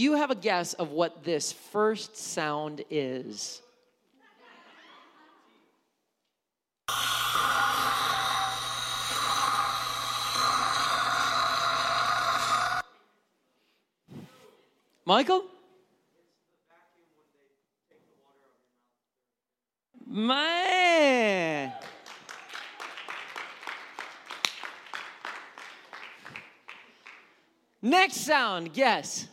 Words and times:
you 0.00 0.14
have 0.14 0.30
a 0.30 0.34
guess 0.34 0.72
of 0.74 0.90
what 0.90 1.24
this 1.24 1.52
first 1.52 2.16
sound 2.16 2.82
is? 2.90 3.60
Michael? 15.04 15.44
Man. 20.06 21.72
Next 27.82 28.16
sound, 28.18 28.72
guess. 28.72 29.26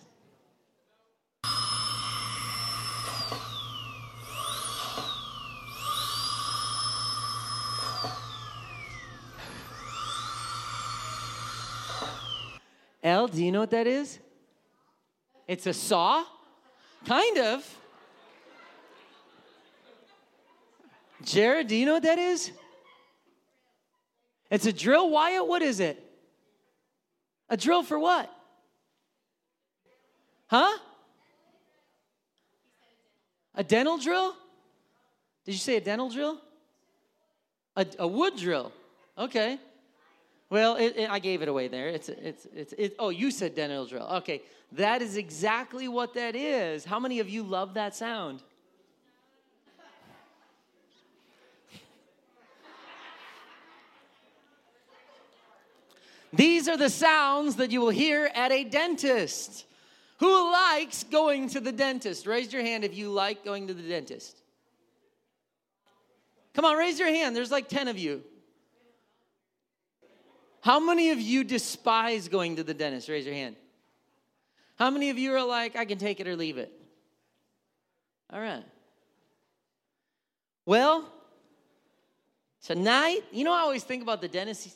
El, 13.08 13.30
do 13.30 13.42
you 13.42 13.54
know 13.54 13.62
what 13.62 13.72
that 13.72 13.88
is? 13.88 14.20
It's 15.48 15.66
a 15.66 15.74
saw? 15.74 16.26
Kind 17.06 17.38
of. 17.38 17.66
Jared, 21.24 21.68
do 21.68 21.76
you 21.78 21.86
know 21.86 21.94
what 21.94 22.04
that 22.04 22.20
is? 22.20 22.52
It's 24.52 24.66
a 24.66 24.74
drill. 24.74 25.10
Wyatt, 25.10 25.48
what 25.48 25.62
is 25.62 25.80
it? 25.80 26.04
A 27.50 27.56
drill 27.56 27.82
for 27.82 27.98
what? 27.98 28.30
Huh? 30.48 30.78
A 33.56 33.64
dental 33.64 33.98
drill? 33.98 34.36
Did 35.46 35.54
you 35.54 35.60
say 35.60 35.78
a 35.78 35.82
dental 35.82 36.10
drill? 36.10 36.42
A, 37.78 37.86
a 38.00 38.08
wood 38.08 38.36
drill. 38.36 38.74
Okay. 39.18 39.60
Well, 40.50 40.76
it, 40.78 40.96
it, 40.96 41.10
I 41.10 41.20
gave 41.20 41.42
it 41.42 41.50
away 41.50 41.68
there. 41.68 41.90
It's, 41.90 42.08
it's, 42.10 42.48
it's, 42.56 42.74
it, 42.74 42.96
oh, 43.00 43.10
you 43.10 43.32
said 43.32 43.56
dental 43.56 43.86
drill. 43.86 44.08
Okay. 44.18 44.42
That 44.74 45.02
is 45.02 45.18
exactly 45.18 45.88
what 45.88 46.14
that 46.14 46.36
is. 46.36 46.86
How 46.86 47.00
many 47.00 47.20
of 47.20 47.30
you 47.30 47.44
love 47.44 47.74
that 47.74 47.96
sound? 47.96 48.44
These 56.34 56.68
are 56.68 56.78
the 56.78 56.90
sounds 56.90 57.56
that 57.56 57.72
you 57.72 57.80
will 57.80 57.90
hear 57.90 58.30
at 58.36 58.52
a 58.52 58.64
dentist. 58.66 59.66
Who 60.20 60.52
likes 60.52 61.04
going 61.04 61.50
to 61.50 61.60
the 61.60 61.72
dentist? 61.72 62.28
Raise 62.28 62.52
your 62.52 62.62
hand 62.62 62.84
if 62.84 62.96
you 62.96 63.10
like 63.10 63.46
going 63.46 63.68
to 63.68 63.74
the 63.74 63.88
dentist. 63.88 64.38
Come 66.54 66.66
on, 66.66 66.76
raise 66.76 67.00
your 67.00 67.08
hand. 67.08 67.36
There's 67.36 67.52
like 67.52 67.70
10 67.70 67.88
of 67.88 67.98
you. 67.98 68.24
How 70.68 70.82
many 70.82 71.12
of 71.12 71.22
you 71.22 71.46
despise 71.46 72.28
going 72.28 72.58
to 72.58 72.64
the 72.66 72.74
dentist? 72.74 73.08
Raise 73.08 73.26
your 73.26 73.34
hand. 73.34 73.56
How 74.76 74.90
many 74.90 75.10
of 75.10 75.18
you 75.18 75.34
are 75.34 75.42
like, 75.42 75.78
I 75.78 75.86
can 75.86 75.98
take 75.98 76.20
it 76.20 76.28
or 76.28 76.36
leave 76.36 76.58
it? 76.58 76.70
All 78.34 78.42
right. 78.42 78.66
Well, 80.66 81.10
tonight, 82.66 83.22
you 83.32 83.46
know, 83.46 83.54
I 83.54 83.60
always 83.60 83.86
think 83.86 84.04
about 84.04 84.20
the 84.20 84.28
dentist. 84.28 84.76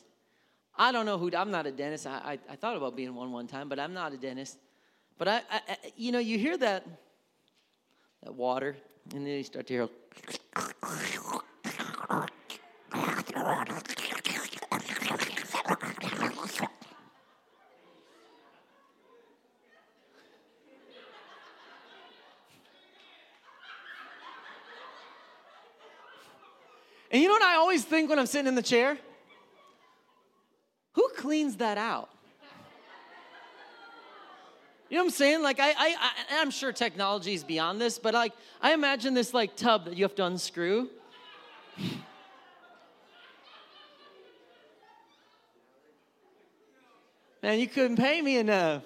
I 0.78 0.92
don't 0.92 1.04
know 1.04 1.18
who, 1.18 1.30
I'm 1.36 1.50
not 1.50 1.66
a 1.66 1.70
dentist. 1.70 2.06
I, 2.06 2.38
I, 2.48 2.52
I 2.52 2.56
thought 2.56 2.78
about 2.78 2.96
being 2.96 3.14
one 3.14 3.30
one 3.30 3.46
time, 3.46 3.68
but 3.68 3.78
I'm 3.78 3.92
not 3.92 4.14
a 4.14 4.16
dentist. 4.16 4.56
But 5.18 5.28
I, 5.28 5.42
I, 5.50 5.76
you 5.94 6.10
know, 6.10 6.20
you 6.20 6.38
hear 6.38 6.56
that, 6.56 6.86
that 8.22 8.34
water, 8.34 8.78
and 9.14 9.26
then 9.26 9.34
you 9.34 9.42
start 9.42 9.66
to 9.66 9.74
hear. 9.74 9.88
And 27.12 27.20
you 27.20 27.28
know 27.28 27.34
what 27.34 27.42
I 27.42 27.56
always 27.56 27.84
think 27.84 28.08
when 28.08 28.18
I'm 28.18 28.26
sitting 28.26 28.48
in 28.48 28.54
the 28.54 28.62
chair? 28.62 28.96
Who 30.94 31.08
cleans 31.14 31.56
that 31.56 31.76
out? 31.76 32.08
You 34.88 34.96
know 34.96 35.04
what 35.04 35.08
I'm 35.08 35.16
saying? 35.16 35.42
Like 35.42 35.60
I, 35.60 35.70
I, 35.70 35.74
I 35.76 36.40
I'm 36.40 36.50
sure 36.50 36.72
technology 36.72 37.34
is 37.34 37.44
beyond 37.44 37.80
this, 37.80 37.98
but 37.98 38.14
like 38.14 38.32
I 38.60 38.72
imagine 38.72 39.14
this 39.14 39.32
like 39.32 39.56
tub 39.56 39.84
that 39.86 39.96
you 39.96 40.04
have 40.04 40.14
to 40.16 40.24
unscrew. 40.24 40.88
Man, 47.42 47.58
you 47.58 47.66
couldn't 47.68 47.96
pay 47.96 48.20
me 48.20 48.36
enough. 48.36 48.82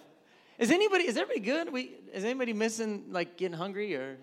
Is 0.59 0.71
anybody 0.71 1.09
is 1.09 1.17
everybody 1.17 1.41
good? 1.41 1.73
We 1.73 1.97
is 2.15 2.25
anybody 2.25 2.53
missing 2.53 3.07
like 3.11 3.37
getting 3.37 3.57
hungry 3.57 3.95
or 3.97 4.17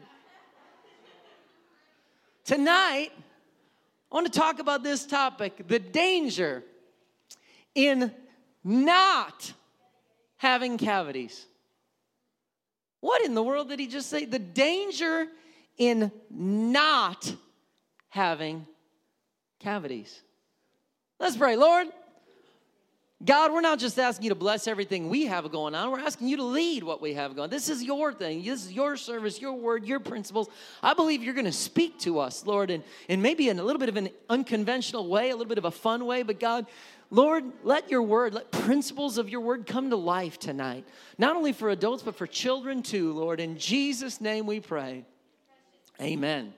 tonight? 2.45 3.11
I 4.13 4.15
want 4.15 4.31
to 4.31 4.39
talk 4.39 4.59
about 4.59 4.83
this 4.83 5.07
topic: 5.07 5.67
the 5.67 5.79
danger 5.79 6.63
in 7.73 8.11
not 8.63 9.51
having 10.37 10.77
cavities. 10.77 11.47
What 12.99 13.25
in 13.25 13.33
the 13.33 13.41
world 13.41 13.69
did 13.69 13.79
he 13.79 13.87
just 13.87 14.09
say? 14.09 14.25
The 14.25 14.37
danger 14.37 15.27
in 15.77 16.11
not 16.29 17.33
having 18.09 18.67
cavities. 19.59 20.21
Let's 21.19 21.35
pray. 21.35 21.55
Lord, 21.55 21.87
God, 23.25 23.53
we're 23.53 23.61
not 23.61 23.79
just 23.79 23.97
asking 23.97 24.25
you 24.25 24.29
to 24.29 24.35
bless 24.35 24.67
everything 24.67 25.07
we 25.07 25.27
have 25.27 25.49
going 25.49 25.75
on. 25.75 25.91
We're 25.91 26.01
asking 26.01 26.27
you 26.27 26.37
to 26.37 26.43
lead 26.43 26.83
what 26.83 27.01
we 27.01 27.13
have 27.13 27.35
going. 27.35 27.45
On. 27.45 27.49
This 27.49 27.69
is 27.69 27.81
your 27.81 28.11
thing. 28.11 28.43
This 28.43 28.65
is 28.65 28.73
your 28.73 28.97
service, 28.97 29.39
your 29.39 29.53
word, 29.53 29.85
your 29.85 30.01
principles. 30.01 30.49
I 30.81 30.93
believe 30.93 31.23
you're 31.23 31.33
going 31.33 31.45
to 31.45 31.51
speak 31.51 31.99
to 31.99 32.19
us, 32.19 32.45
Lord, 32.45 32.69
and, 32.69 32.83
and 33.07 33.21
maybe 33.21 33.47
in 33.47 33.59
a 33.59 33.63
little 33.63 33.79
bit 33.79 33.87
of 33.87 33.95
an 33.95 34.09
unconventional 34.29 35.07
way, 35.07 35.29
a 35.29 35.35
little 35.35 35.47
bit 35.47 35.57
of 35.57 35.63
a 35.63 35.71
fun 35.71 36.05
way. 36.05 36.23
But 36.23 36.39
God, 36.39 36.65
Lord, 37.11 37.45
let 37.63 37.89
your 37.89 38.01
word, 38.01 38.33
let 38.33 38.51
principles 38.51 39.17
of 39.17 39.29
your 39.29 39.39
word 39.39 39.67
come 39.67 39.89
to 39.91 39.95
life 39.95 40.37
tonight. 40.37 40.85
Not 41.17 41.37
only 41.37 41.53
for 41.53 41.69
adults, 41.69 42.03
but 42.03 42.17
for 42.17 42.27
children 42.27 42.83
too, 42.83 43.13
Lord. 43.13 43.39
In 43.39 43.57
Jesus' 43.57 44.19
name 44.19 44.45
we 44.45 44.59
pray. 44.59 45.05
Amen. 46.01 46.53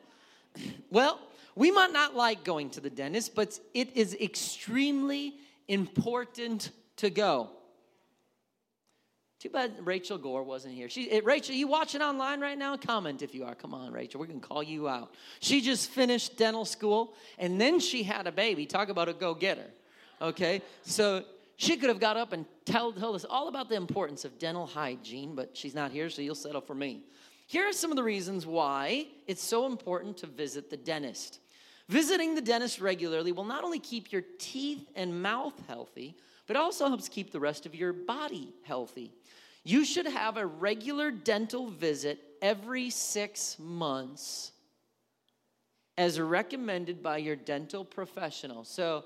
Well, 0.90 1.20
we 1.56 1.70
might 1.70 1.94
not 1.94 2.16
like 2.16 2.44
going 2.44 2.72
to 2.72 2.82
the 2.82 2.90
dentist, 2.90 3.36
but 3.36 3.60
it 3.76 3.96
is 3.96 4.16
extremely 4.16 5.36
important 5.68 6.72
to 6.98 7.10
go. 7.10 7.50
Too 9.40 9.50
bad 9.50 9.74
Rachel 9.84 10.18
Gore 10.18 10.44
wasn't 10.44 10.74
here. 10.74 10.90
She, 10.90 11.12
eh, 11.12 11.22
Rachel, 11.24 11.54
you 11.54 11.68
watching 11.68 12.02
online 12.02 12.40
right 12.40 12.58
now? 12.58 12.78
Comment 12.78 13.22
if 13.22 13.36
you 13.36 13.44
are. 13.46 13.54
Come 13.54 13.74
on, 13.74 13.92
Rachel. 13.92 14.20
We're 14.20 14.28
going 14.28 14.42
to 14.42 14.48
call 14.48 14.64
you 14.64 14.88
out. 14.88 15.14
She 15.40 15.62
just 15.62 15.92
finished 15.92 16.38
dental 16.38 16.66
school 16.66 17.14
and 17.38 17.62
then 17.62 17.80
she 17.80 18.02
had 18.02 18.28
a 18.28 18.32
baby. 18.32 18.66
Talk 18.66 18.90
about 18.90 19.08
a 19.08 19.14
go 19.14 19.34
getter. 19.36 19.70
Okay? 20.22 20.62
So 20.82 21.26
she 21.58 21.78
could 21.78 21.90
have 21.90 22.00
got 22.00 22.18
up 22.18 22.34
and 22.34 22.46
tell, 22.66 22.92
told 22.92 23.16
us 23.16 23.26
all 23.30 23.48
about 23.48 23.70
the 23.70 23.76
importance 23.76 24.26
of 24.26 24.40
dental 24.40 24.66
hygiene, 24.66 25.36
but 25.36 25.56
she's 25.56 25.76
not 25.76 25.92
here, 25.92 26.10
so 26.10 26.22
you'll 26.22 26.36
settle 26.36 26.62
for 26.62 26.74
me. 26.74 27.04
Here 27.48 27.68
are 27.68 27.74
some 27.74 27.92
of 27.92 27.98
the 27.98 28.04
reasons 28.04 28.46
why 28.46 29.08
it's 29.28 29.44
so 29.44 29.68
important 29.68 30.18
to 30.18 30.28
visit 30.28 30.70
the 30.70 30.78
dentist. 30.78 31.40
Visiting 31.88 32.34
the 32.34 32.42
dentist 32.42 32.82
regularly 32.82 33.32
will 33.32 33.46
not 33.46 33.64
only 33.64 33.80
keep 33.80 34.12
your 34.12 34.24
teeth 34.40 34.90
and 34.96 35.22
mouth 35.22 35.54
healthy, 35.68 36.16
but 36.48 36.56
also 36.56 36.88
helps 36.88 37.08
keep 37.08 37.32
the 37.32 37.40
rest 37.40 37.66
of 37.66 37.76
your 37.76 37.94
body 37.94 38.54
healthy. 38.64 39.12
You 39.64 39.86
should 39.86 40.08
have 40.08 40.38
a 40.38 40.46
regular 40.46 41.12
dental 41.12 41.70
visit 41.70 42.20
every 42.42 42.90
six 42.90 43.58
months 43.60 44.52
as 45.98 46.20
recommended 46.20 47.02
by 47.02 47.18
your 47.18 47.36
dental 47.36 47.86
professional. 47.86 48.64
So, 48.64 49.06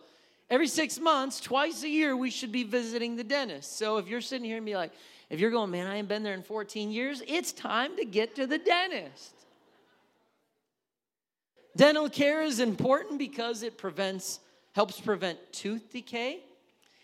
every 0.49 0.67
six 0.67 0.99
months, 0.99 1.39
twice 1.39 1.83
a 1.83 1.89
year, 1.89 2.17
we 2.17 2.31
should 2.31 2.51
be 2.51 2.63
visiting 2.63 3.15
the 3.15 3.23
dentist. 3.23 3.77
So, 3.77 3.97
if 3.97 4.07
you're 4.07 4.21
sitting 4.21 4.45
here 4.45 4.57
and 4.57 4.65
be 4.65 4.75
like, 4.75 4.91
if 5.29 5.39
you're 5.39 5.51
going, 5.51 5.69
man, 5.69 5.85
I 5.85 5.97
ain't 5.97 6.07
been 6.07 6.23
there 6.23 6.33
in 6.33 6.43
14 6.43 6.91
years, 6.91 7.21
it's 7.27 7.51
time 7.51 7.95
to 7.97 8.05
get 8.05 8.35
to 8.35 8.47
the 8.47 8.57
dentist. 8.57 9.38
Dental 11.79 12.09
care 12.09 12.41
is 12.41 12.59
important 12.59 13.17
because 13.17 13.63
it 13.63 13.77
prevents, 13.77 14.41
helps 14.73 14.99
prevent 14.99 15.39
tooth 15.53 15.89
decay. 15.89 16.41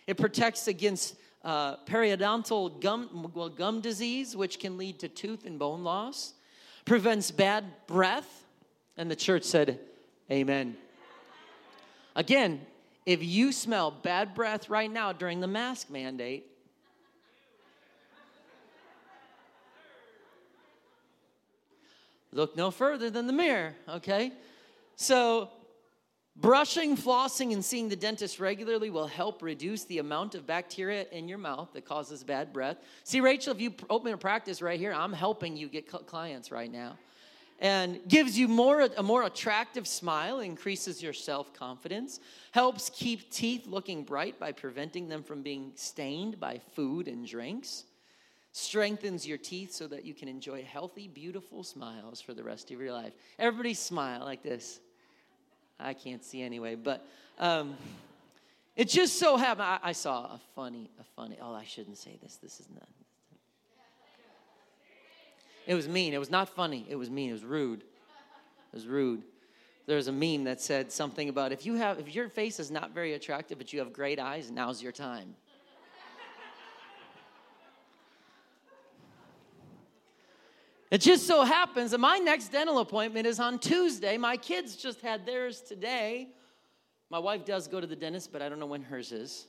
It 0.06 0.18
protects 0.18 0.68
against 0.68 1.16
uh, 1.46 1.78
periodontal 1.86 2.82
gum, 2.82 3.32
well, 3.34 3.48
gum 3.48 3.80
disease, 3.80 4.36
which 4.36 4.60
can 4.60 4.78
lead 4.78 5.00
to 5.00 5.08
tooth 5.08 5.46
and 5.46 5.58
bone 5.58 5.86
loss. 5.86 6.34
Prevents 6.84 7.32
bad 7.32 7.64
breath. 7.88 8.44
And 8.98 9.10
the 9.10 9.16
church 9.16 9.44
said, 9.44 9.80
Amen. 10.30 10.76
Again, 12.14 12.60
if 13.06 13.24
you 13.24 13.54
smell 13.54 13.92
bad 13.92 14.36
breath 14.36 14.70
right 14.70 14.92
now 14.92 15.14
during 15.14 15.40
the 15.40 15.48
mask 15.48 15.90
mandate, 15.90 16.48
look 22.34 22.58
no 22.58 22.72
further 22.72 23.10
than 23.10 23.26
the 23.26 23.32
mirror, 23.32 23.74
okay? 23.88 24.34
So, 24.96 25.50
brushing, 26.36 26.96
flossing, 26.96 27.54
and 27.54 27.64
seeing 27.64 27.90
the 27.90 27.96
dentist 27.96 28.40
regularly 28.40 28.90
will 28.90 29.08
help 29.08 29.42
reduce 29.42 29.84
the 29.86 30.00
amount 30.00 30.36
of 30.36 30.48
bacteria 30.48 31.06
in 31.12 31.28
your 31.28 31.38
mouth 31.38 31.70
that 31.74 31.86
causes 31.86 32.24
bad 32.24 32.54
breath. 32.54 32.78
See, 33.04 33.22
Rachel, 33.22 33.54
if 33.54 33.62
you 33.62 33.74
open 33.90 34.14
a 34.14 34.18
practice 34.18 34.62
right 34.62 34.80
here, 34.80 34.94
I'm 34.94 35.14
helping 35.14 35.58
you 35.58 35.68
get 35.68 35.88
clients 35.88 36.52
right 36.52 36.72
now. 36.72 36.98
And 37.60 38.02
gives 38.10 38.38
you 38.38 38.50
more 38.50 38.82
a 38.82 39.02
more 39.02 39.24
attractive 39.24 39.88
smile, 39.88 40.42
increases 40.42 41.02
your 41.02 41.14
self-confidence, 41.14 42.20
helps 42.52 42.90
keep 42.90 43.32
teeth 43.32 43.66
looking 43.66 44.04
bright 44.04 44.38
by 44.38 44.52
preventing 44.52 45.08
them 45.08 45.24
from 45.24 45.42
being 45.42 45.72
stained 45.76 46.38
by 46.38 46.60
food 46.74 47.08
and 47.08 47.26
drinks 47.26 47.86
strengthens 48.56 49.28
your 49.28 49.38
teeth 49.38 49.74
so 49.74 49.86
that 49.86 50.06
you 50.06 50.14
can 50.14 50.30
enjoy 50.30 50.64
healthy, 50.64 51.10
beautiful 51.10 51.62
smiles 51.62 52.22
for 52.22 52.34
the 52.34 52.42
rest 52.42 52.72
of 52.72 52.80
your 52.80 52.94
life. 52.94 53.12
Everybody 53.38 53.74
smile 53.74 54.22
like 54.22 54.44
this. 54.44 54.80
I 55.80 55.94
can't 55.94 56.24
see 56.24 56.42
anyway, 56.42 56.76
but 56.76 57.06
um, 57.40 57.76
it 58.76 58.90
just 58.90 59.20
so 59.20 59.38
happened. 59.38 59.68
I, 59.68 59.80
I, 59.84 59.92
saw 59.92 60.26
a 60.26 60.40
funny, 60.56 60.90
a 61.00 61.04
funny. 61.16 61.38
Oh, 61.42 61.54
I 61.54 61.64
shouldn't 61.64 61.98
say 61.98 62.18
this. 62.22 62.38
This 62.38 62.60
is 62.60 62.68
not. 62.74 62.88
It 65.68 65.76
was 65.76 65.88
mean. 65.88 66.14
It 66.14 66.20
was 66.20 66.30
not 66.30 66.50
funny. 66.50 66.86
It 66.88 66.96
was 66.96 67.10
mean. 67.10 67.30
It 67.30 67.34
was 67.34 67.44
rude. 67.44 67.82
It 67.82 68.74
was 68.74 68.88
rude. 68.88 69.24
There's 69.88 70.08
a 70.08 70.12
meme 70.12 70.46
that 70.46 70.62
said 70.62 70.92
something 70.92 71.30
about 71.30 71.52
if 71.52 71.66
you 71.66 71.76
have 71.76 72.00
if 72.00 72.14
your 72.14 72.28
face 72.30 72.60
is 72.60 72.72
not 72.72 72.92
very 72.92 73.14
attractive 73.14 73.58
but 73.58 73.72
you 73.72 73.80
have 73.80 73.94
great 73.94 74.20
eyes, 74.20 74.50
now's 74.50 74.82
your 74.82 74.92
time. 74.92 75.36
It 80.96 81.02
just 81.02 81.28
so 81.28 81.44
happens 81.44 81.92
that 81.92 81.98
my 81.98 82.20
next 82.20 82.54
dental 82.54 82.80
appointment 82.80 83.28
is 83.28 83.38
on 83.38 83.60
Tuesday. 83.60 84.16
My 84.16 84.38
kids 84.38 84.78
just 84.78 85.02
had 85.02 85.26
theirs 85.26 85.60
today. 85.60 86.30
My 87.10 87.20
wife 87.20 87.44
does 87.44 87.68
go 87.68 87.82
to 87.82 87.86
the 87.86 87.98
dentist, 87.98 88.32
but 88.32 88.42
I 88.42 88.48
don't 88.48 88.60
know 88.60 88.66
when 88.66 88.82
hers 88.82 89.12
is. 89.12 89.46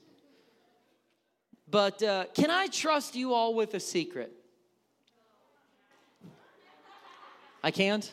But 1.70 2.02
uh, 2.02 2.24
can 2.34 2.50
I 2.50 2.66
trust 2.66 3.14
you 3.14 3.32
all 3.32 3.54
with 3.54 3.74
a 3.74 3.78
secret? 3.78 4.32
I 7.62 7.70
can't? 7.70 8.12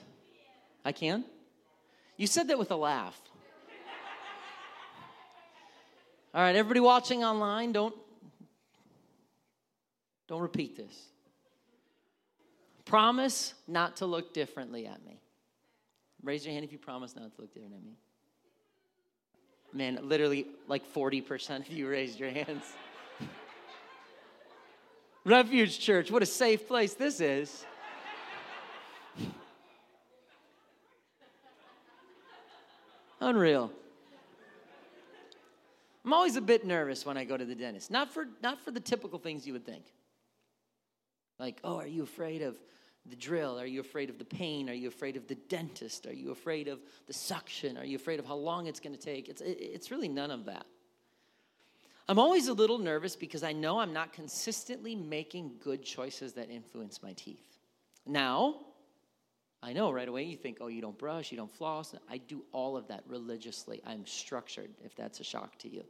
I 0.86 0.92
can? 0.92 1.26
You 2.18 2.28
said 2.28 2.50
that 2.50 2.60
with 2.60 2.70
a 2.70 2.76
laugh. 2.76 3.20
All 6.36 6.42
right, 6.44 6.56
everybody 6.56 6.82
watching 6.82 7.24
online, 7.24 7.72
don't 7.72 7.96
don't 10.28 10.42
repeat 10.42 10.78
this. 10.78 11.13
Promise 12.94 13.56
not 13.68 13.98
to 13.98 14.06
look 14.06 14.34
differently 14.36 14.86
at 14.86 15.04
me. 15.04 15.20
Raise 16.22 16.46
your 16.46 16.54
hand 16.54 16.64
if 16.64 16.72
you 16.72 16.78
promise 16.78 17.16
not 17.16 17.34
to 17.34 17.42
look 17.42 17.52
different 17.52 17.74
at 17.74 17.84
me. 17.84 17.98
Man, 19.74 19.98
literally 20.04 20.46
like 20.68 20.84
40% 20.94 21.62
of 21.62 21.70
you 21.70 21.90
raised 21.90 22.20
your 22.20 22.30
hands. 22.30 22.62
Refuge 25.26 25.80
Church, 25.80 26.12
what 26.12 26.22
a 26.22 26.28
safe 26.28 26.68
place 26.68 26.94
this 26.94 27.20
is. 27.20 27.66
Unreal. 33.20 33.72
I'm 36.06 36.14
always 36.14 36.36
a 36.36 36.42
bit 36.42 36.64
nervous 36.64 37.08
when 37.08 37.18
I 37.18 37.24
go 37.24 37.38
to 37.38 37.46
the 37.46 37.56
dentist. 37.56 37.90
Not 37.90 38.14
for 38.14 38.28
not 38.44 38.64
for 38.64 38.70
the 38.70 38.80
typical 38.80 39.18
things 39.18 39.48
you 39.48 39.54
would 39.54 39.66
think. 39.66 39.86
Like, 41.40 41.60
oh, 41.64 41.78
are 41.78 41.88
you 41.88 42.04
afraid 42.04 42.44
of 42.44 42.56
the 43.06 43.16
drill? 43.16 43.60
Are 43.60 43.66
you 43.66 43.82
afraid 43.82 44.10
of 44.10 44.18
the 44.18 44.26
pain? 44.26 44.70
Are 44.70 44.74
you 44.74 44.88
afraid 44.88 45.18
of 45.18 45.28
the 45.28 45.36
dentist? 45.36 46.06
Are 46.06 46.14
you 46.14 46.32
afraid 46.32 46.68
of 46.68 46.80
the 47.08 47.14
suction? 47.14 47.78
Are 47.78 47.86
you 47.86 47.96
afraid 47.96 48.20
of 48.20 48.26
how 48.26 48.36
long 48.36 48.68
it's 48.68 48.80
going 48.80 48.96
to 48.96 49.02
take? 49.02 49.30
It's, 49.30 49.42
it's 49.46 49.92
really 49.92 50.08
none 50.08 50.32
of 50.32 50.46
that. 50.46 50.66
I'm 52.08 52.20
always 52.20 52.48
a 52.50 52.54
little 52.54 52.80
nervous 52.80 53.16
because 53.16 53.44
I 53.44 53.54
know 53.54 53.80
I'm 53.80 53.94
not 53.94 54.12
consistently 54.12 54.96
making 54.96 55.54
good 55.64 55.84
choices 55.84 56.34
that 56.34 56.50
influence 56.50 57.02
my 57.02 57.14
teeth. 57.14 57.58
Now, 58.06 58.56
I 59.62 59.72
know 59.72 59.92
right 59.92 60.08
away 60.08 60.24
you 60.24 60.36
think, 60.36 60.58
oh, 60.60 60.68
you 60.68 60.82
don't 60.82 60.98
brush, 60.98 61.32
you 61.32 61.38
don't 61.38 61.52
floss. 61.52 61.96
I 62.10 62.18
do 62.18 62.44
all 62.52 62.76
of 62.76 62.88
that 62.90 63.04
religiously. 63.08 63.82
I'm 63.86 64.06
structured, 64.06 64.72
if 64.84 64.96
that's 64.96 65.22
a 65.22 65.24
shock 65.24 65.58
to 65.60 65.70
you. 65.70 65.84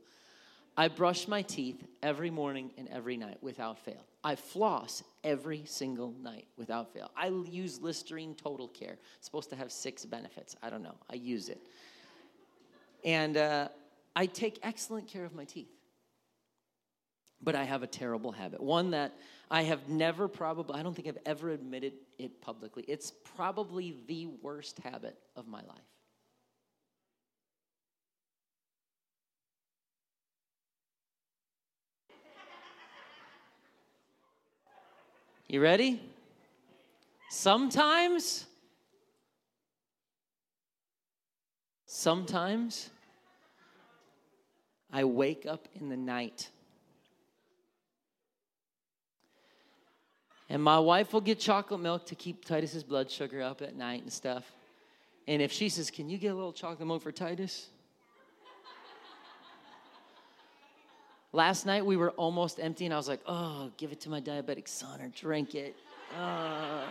I 0.75 0.87
brush 0.87 1.27
my 1.27 1.43
teeth 1.43 1.83
every 2.01 2.31
morning 2.31 2.71
and 2.77 2.87
every 2.89 3.15
night 3.15 3.37
without 3.41 3.77
fail. 3.79 4.05
I 4.23 4.35
floss 4.35 5.03
every 5.23 5.63
single 5.65 6.13
night 6.21 6.47
without 6.57 6.93
fail. 6.93 7.11
I 7.15 7.27
use 7.27 7.81
Listerine 7.81 8.35
Total 8.35 8.67
Care. 8.67 8.97
It's 9.17 9.25
supposed 9.25 9.49
to 9.51 9.55
have 9.55 9.71
six 9.71 10.05
benefits. 10.05 10.55
I 10.63 10.69
don't 10.69 10.81
know. 10.81 10.95
I 11.09 11.15
use 11.15 11.49
it. 11.49 11.61
And 13.03 13.37
uh, 13.37 13.67
I 14.15 14.25
take 14.25 14.59
excellent 14.63 15.07
care 15.07 15.25
of 15.25 15.35
my 15.35 15.45
teeth. 15.45 15.69
But 17.41 17.55
I 17.55 17.65
have 17.65 17.83
a 17.83 17.87
terrible 17.87 18.31
habit. 18.31 18.61
One 18.61 18.91
that 18.91 19.13
I 19.51 19.63
have 19.63 19.89
never 19.89 20.29
probably, 20.29 20.79
I 20.79 20.83
don't 20.83 20.95
think 20.95 21.09
I've 21.09 21.17
ever 21.25 21.49
admitted 21.49 21.93
it 22.17 22.41
publicly. 22.41 22.85
It's 22.87 23.11
probably 23.35 23.97
the 24.07 24.27
worst 24.41 24.79
habit 24.79 25.17
of 25.35 25.47
my 25.47 25.59
life. 25.59 25.92
You 35.53 35.61
ready? 35.61 36.01
Sometimes, 37.29 38.47
sometimes 41.85 42.89
I 44.91 45.03
wake 45.03 45.45
up 45.45 45.67
in 45.79 45.89
the 45.89 45.95
night 45.95 46.49
and 50.49 50.63
my 50.63 50.79
wife 50.79 51.13
will 51.13 51.21
get 51.21 51.37
chocolate 51.37 51.81
milk 51.81 52.07
to 52.07 52.15
keep 52.15 52.45
Titus's 52.45 52.83
blood 52.83 53.11
sugar 53.11 53.43
up 53.43 53.61
at 53.61 53.75
night 53.75 54.01
and 54.01 54.11
stuff. 54.11 54.51
And 55.27 55.39
if 55.39 55.51
she 55.51 55.69
says, 55.69 55.91
Can 55.91 56.09
you 56.09 56.17
get 56.17 56.29
a 56.29 56.33
little 56.33 56.51
chocolate 56.51 56.87
milk 56.87 57.03
for 57.03 57.11
Titus? 57.11 57.69
Last 61.35 61.65
night 61.65 61.83
we 61.83 61.97
were 61.97 62.11
almost 62.11 62.59
empty, 62.59 62.85
and 62.85 62.93
I 62.93 62.97
was 62.97 63.07
like, 63.07 63.21
oh, 63.25 63.71
give 63.77 63.91
it 63.91 63.99
to 64.01 64.09
my 64.09 64.21
diabetic 64.21 64.67
son 64.67 65.01
or 65.01 65.07
drink 65.09 65.55
it. 65.55 65.75
Uh. 66.15 66.85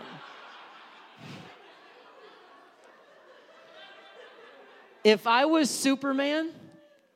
If 5.05 5.28
I 5.28 5.45
was 5.45 5.71
Superman, 5.71 6.50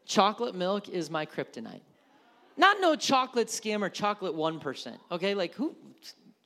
chocolate 0.07 0.55
milk 0.55 0.89
is 0.89 1.11
my 1.11 1.27
kryptonite. 1.27 1.83
Not 2.57 2.81
no 2.81 2.95
chocolate 2.95 3.51
skim 3.51 3.83
or 3.83 3.89
chocolate 3.89 4.35
1%. 4.35 4.97
Okay, 5.11 5.35
like 5.35 5.53
who 5.55 5.75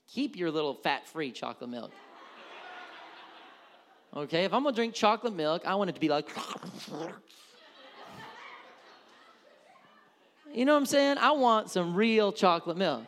keep 0.08 0.34
your 0.34 0.50
little 0.50 0.74
fat-free 0.74 1.32
chocolate 1.32 1.70
milk. 1.70 1.92
Okay, 4.16 4.44
if 4.44 4.52
I'm 4.52 4.64
gonna 4.64 4.74
drink 4.74 4.94
chocolate 4.94 5.36
milk, 5.36 5.62
I 5.64 5.74
want 5.74 5.90
it 5.90 5.92
to 5.92 6.00
be 6.00 6.08
like 6.08 6.28
You 10.52 10.64
know 10.64 10.72
what 10.72 10.80
I'm 10.80 10.86
saying? 10.86 11.18
I 11.18 11.30
want 11.30 11.70
some 11.70 11.94
real 11.94 12.32
chocolate 12.32 12.76
milk. 12.76 13.04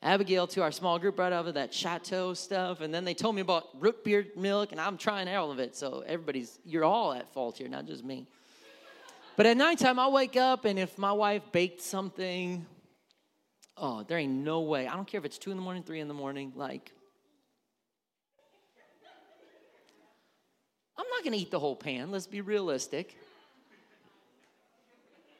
Abigail 0.00 0.46
to 0.48 0.62
our 0.62 0.70
small 0.70 0.98
group 0.98 1.18
right 1.18 1.32
over 1.32 1.50
that 1.52 1.74
chateau 1.74 2.34
stuff, 2.34 2.82
and 2.82 2.94
then 2.94 3.04
they 3.04 3.14
told 3.14 3.34
me 3.34 3.40
about 3.40 3.68
root 3.80 4.04
beer 4.04 4.26
milk, 4.36 4.70
and 4.70 4.80
I'm 4.80 4.96
trying 4.96 5.28
all 5.34 5.50
of 5.50 5.58
it. 5.58 5.74
So 5.74 6.04
everybody's, 6.06 6.58
you're 6.64 6.84
all 6.84 7.12
at 7.12 7.32
fault 7.32 7.58
here, 7.58 7.68
not 7.68 7.86
just 7.86 8.04
me. 8.04 8.28
But 9.36 9.46
at 9.46 9.56
nighttime, 9.56 9.98
I'll 9.98 10.12
wake 10.12 10.36
up, 10.36 10.66
and 10.66 10.78
if 10.78 10.96
my 10.98 11.10
wife 11.10 11.42
baked 11.50 11.80
something, 11.80 12.64
oh, 13.76 14.04
there 14.04 14.18
ain't 14.18 14.32
no 14.32 14.60
way. 14.60 14.86
I 14.86 14.94
don't 14.94 15.06
care 15.06 15.18
if 15.18 15.24
it's 15.24 15.38
two 15.38 15.50
in 15.50 15.56
the 15.56 15.62
morning, 15.62 15.82
three 15.82 15.98
in 15.98 16.06
the 16.06 16.14
morning, 16.14 16.52
like, 16.54 16.92
I'm 20.96 21.06
not 21.10 21.24
gonna 21.24 21.36
eat 21.36 21.50
the 21.50 21.58
whole 21.58 21.74
pan, 21.74 22.12
let's 22.12 22.28
be 22.28 22.40
realistic. 22.40 23.16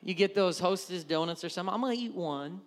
You 0.05 0.13
get 0.13 0.35
those 0.35 0.59
hostess 0.59 1.03
donuts 1.03 1.43
or 1.43 1.49
something. 1.49 1.75
I'm 1.75 1.81
gonna 1.81 1.95
eat 1.95 2.15
one. 2.15 2.61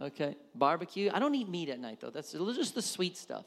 Okay, 0.00 0.36
barbecue. 0.54 1.10
I 1.12 1.18
don't 1.18 1.34
eat 1.34 1.48
meat 1.48 1.68
at 1.68 1.80
night 1.80 1.98
though. 2.00 2.10
That's 2.10 2.32
just 2.32 2.74
the 2.74 2.82
sweet 2.82 3.16
stuff. 3.16 3.44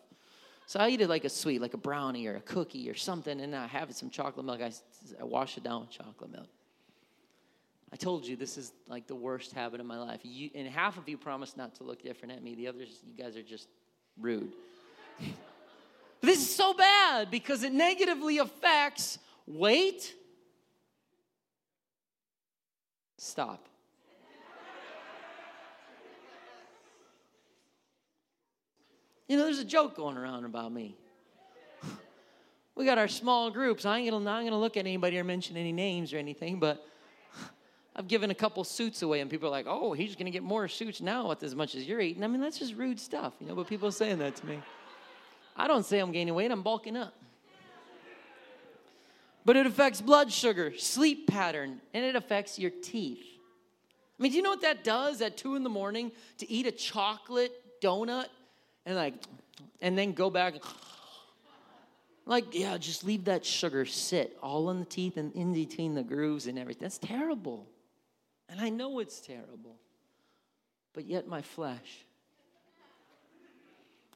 So 0.65 0.79
I 0.79 0.89
eat 0.89 1.01
it 1.01 1.07
like 1.07 1.23
a 1.23 1.29
sweet, 1.29 1.61
like 1.61 1.73
a 1.73 1.77
brownie 1.77 2.27
or 2.27 2.35
a 2.35 2.41
cookie 2.41 2.89
or 2.89 2.95
something, 2.95 3.39
and 3.39 3.55
I 3.55 3.67
have 3.67 3.91
some 3.95 4.09
chocolate 4.09 4.45
milk. 4.45 4.61
I, 4.61 4.71
I 5.19 5.23
wash 5.23 5.57
it 5.57 5.63
down 5.63 5.81
with 5.81 5.91
chocolate 5.91 6.31
milk. 6.31 6.47
I 7.91 7.95
told 7.95 8.27
you 8.27 8.35
this 8.35 8.57
is 8.57 8.71
like 8.87 9.07
the 9.07 9.15
worst 9.15 9.53
habit 9.53 9.79
of 9.79 9.85
my 9.85 9.97
life. 9.97 10.19
You, 10.23 10.51
and 10.53 10.67
half 10.67 10.97
of 10.97 11.09
you 11.09 11.17
promised 11.17 11.57
not 11.57 11.73
to 11.75 11.83
look 11.83 12.03
different 12.03 12.33
at 12.33 12.43
me. 12.43 12.53
The 12.53 12.67
others, 12.67 12.99
you 13.07 13.23
guys 13.23 13.35
are 13.35 13.41
just 13.41 13.67
rude. 14.19 14.51
this 16.21 16.37
is 16.37 16.55
so 16.55 16.73
bad 16.73 17.31
because 17.31 17.63
it 17.63 17.73
negatively 17.73 18.37
affects 18.37 19.17
weight, 19.47 20.13
Stop. 23.19 23.67
You 29.27 29.35
know, 29.35 29.43
there's 29.43 29.59
a 29.59 29.65
joke 29.65 29.97
going 29.97 30.15
around 30.15 30.45
about 30.45 30.71
me. 30.71 30.95
we 32.75 32.85
got 32.85 32.97
our 32.97 33.09
small 33.09 33.51
groups. 33.51 33.85
I 33.85 33.97
ain't 33.99 34.09
gonna, 34.09 34.23
gonna 34.23 34.57
look 34.57 34.77
at 34.77 34.85
anybody 34.85 35.19
or 35.19 35.25
mention 35.25 35.57
any 35.57 35.73
names 35.73 36.13
or 36.13 36.17
anything, 36.17 36.61
but 36.61 36.87
I've 37.95 38.07
given 38.07 38.31
a 38.31 38.35
couple 38.35 38.63
suits 38.63 39.01
away, 39.01 39.19
and 39.19 39.29
people 39.29 39.49
are 39.49 39.51
like, 39.51 39.65
"Oh, 39.67 39.91
he's 39.91 40.15
gonna 40.15 40.31
get 40.31 40.41
more 40.41 40.69
suits 40.69 41.01
now 41.01 41.27
with 41.27 41.43
as 41.43 41.55
much 41.55 41.75
as 41.75 41.85
you're 41.85 41.99
eating." 41.99 42.23
I 42.23 42.27
mean, 42.27 42.39
that's 42.39 42.57
just 42.57 42.73
rude 42.75 43.01
stuff, 43.01 43.33
you 43.41 43.47
know. 43.47 43.55
But 43.55 43.67
people 43.67 43.89
are 43.89 43.91
saying 43.91 44.19
that 44.19 44.37
to 44.37 44.45
me. 44.45 44.59
I 45.57 45.67
don't 45.67 45.85
say 45.85 45.99
I'm 45.99 46.13
gaining 46.13 46.33
weight; 46.33 46.51
I'm 46.51 46.63
bulking 46.63 46.95
up. 46.95 47.13
But 49.49 49.57
it 49.57 49.65
affects 49.65 49.99
blood 49.99 50.31
sugar, 50.31 50.77
sleep 50.77 51.25
pattern, 51.25 51.81
and 51.95 52.05
it 52.05 52.15
affects 52.15 52.59
your 52.59 52.69
teeth. 52.69 53.25
I 54.19 54.21
mean, 54.21 54.31
do 54.31 54.37
you 54.37 54.43
know 54.43 54.51
what 54.51 54.61
that 54.61 54.83
does 54.83 55.23
at 55.23 55.37
two 55.37 55.55
in 55.55 55.63
the 55.63 55.71
morning 55.71 56.11
to 56.37 56.51
eat 56.51 56.67
a 56.67 56.71
chocolate 56.71 57.51
donut 57.81 58.27
and 58.85 58.95
like, 58.95 59.15
and 59.81 59.97
then 59.97 60.11
go 60.11 60.29
back? 60.29 60.53
Like, 62.27 62.53
yeah, 62.53 62.77
just 62.77 63.03
leave 63.03 63.25
that 63.25 63.43
sugar 63.43 63.87
sit 63.87 64.37
all 64.43 64.69
in 64.69 64.77
the 64.81 64.85
teeth 64.85 65.17
and 65.17 65.33
in 65.33 65.51
between 65.51 65.95
the 65.95 66.03
grooves 66.03 66.45
and 66.45 66.59
everything. 66.59 66.83
That's 66.83 66.99
terrible. 66.99 67.65
And 68.49 68.61
I 68.61 68.69
know 68.69 68.99
it's 68.99 69.19
terrible. 69.19 69.77
But 70.93 71.07
yet, 71.07 71.27
my 71.27 71.41
flesh. 71.41 72.05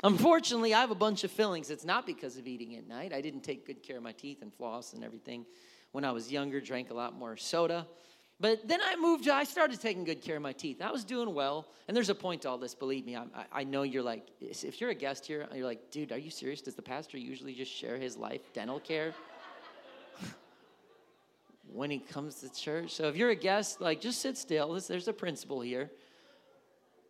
Unfortunately, 0.04 0.74
I 0.74 0.82
have 0.82 0.92
a 0.92 0.96
bunch 0.96 1.24
of 1.24 1.32
fillings. 1.32 1.70
It's 1.70 1.86
not 1.86 2.06
because 2.06 2.38
of 2.38 2.46
eating 2.46 2.76
at 2.76 2.88
night. 2.88 3.14
I 3.14 3.22
didn't 3.22 3.42
take 3.42 3.66
good 3.66 3.82
care 3.82 3.98
of 3.98 4.04
my 4.04 4.12
teeth 4.12 4.42
and 4.42 4.54
floss 4.54 4.94
and 4.94 5.04
everything 5.04 5.46
when 5.94 6.04
I 6.04 6.12
was 6.12 6.32
younger, 6.32 6.60
drank 6.60 6.90
a 6.90 6.94
lot 6.94 7.18
more 7.18 7.38
soda. 7.38 7.88
But 8.40 8.68
then 8.68 8.82
I 8.84 8.98
moved, 8.98 9.30
I 9.30 9.46
started 9.46 9.80
taking 9.80 10.04
good 10.04 10.22
care 10.22 10.36
of 10.36 10.42
my 10.42 10.52
teeth. 10.52 10.82
I 10.82 10.92
was 10.92 11.06
doing 11.06 11.34
well. 11.34 11.68
And 11.88 11.96
there's 11.96 12.10
a 12.10 12.16
point 12.16 12.42
to 12.42 12.50
all 12.50 12.58
this, 12.58 12.76
believe 12.76 13.06
me. 13.06 13.16
I, 13.16 13.26
I 13.52 13.64
know 13.64 13.84
you're 13.84 14.04
like, 14.04 14.28
if 14.42 14.82
you're 14.82 14.90
a 14.90 14.96
guest 14.96 15.26
here, 15.26 15.48
you're 15.54 15.66
like, 15.66 15.92
dude, 15.92 16.12
are 16.12 16.18
you 16.18 16.32
serious? 16.32 16.62
Does 16.62 16.76
the 16.76 16.82
pastor 16.82 17.18
usually 17.18 17.54
just 17.54 17.72
share 17.72 17.98
his 17.98 18.18
life 18.18 18.42
dental 18.52 18.80
care? 18.80 19.14
when 21.72 21.90
he 21.90 22.00
comes 22.00 22.36
to 22.42 22.52
church. 22.52 22.94
So 22.94 23.08
if 23.08 23.16
you're 23.16 23.30
a 23.30 23.36
guest, 23.36 23.80
like 23.80 24.02
just 24.02 24.20
sit 24.20 24.38
still. 24.38 24.78
There's 24.80 25.08
a 25.08 25.14
principle 25.14 25.62
here. 25.62 25.90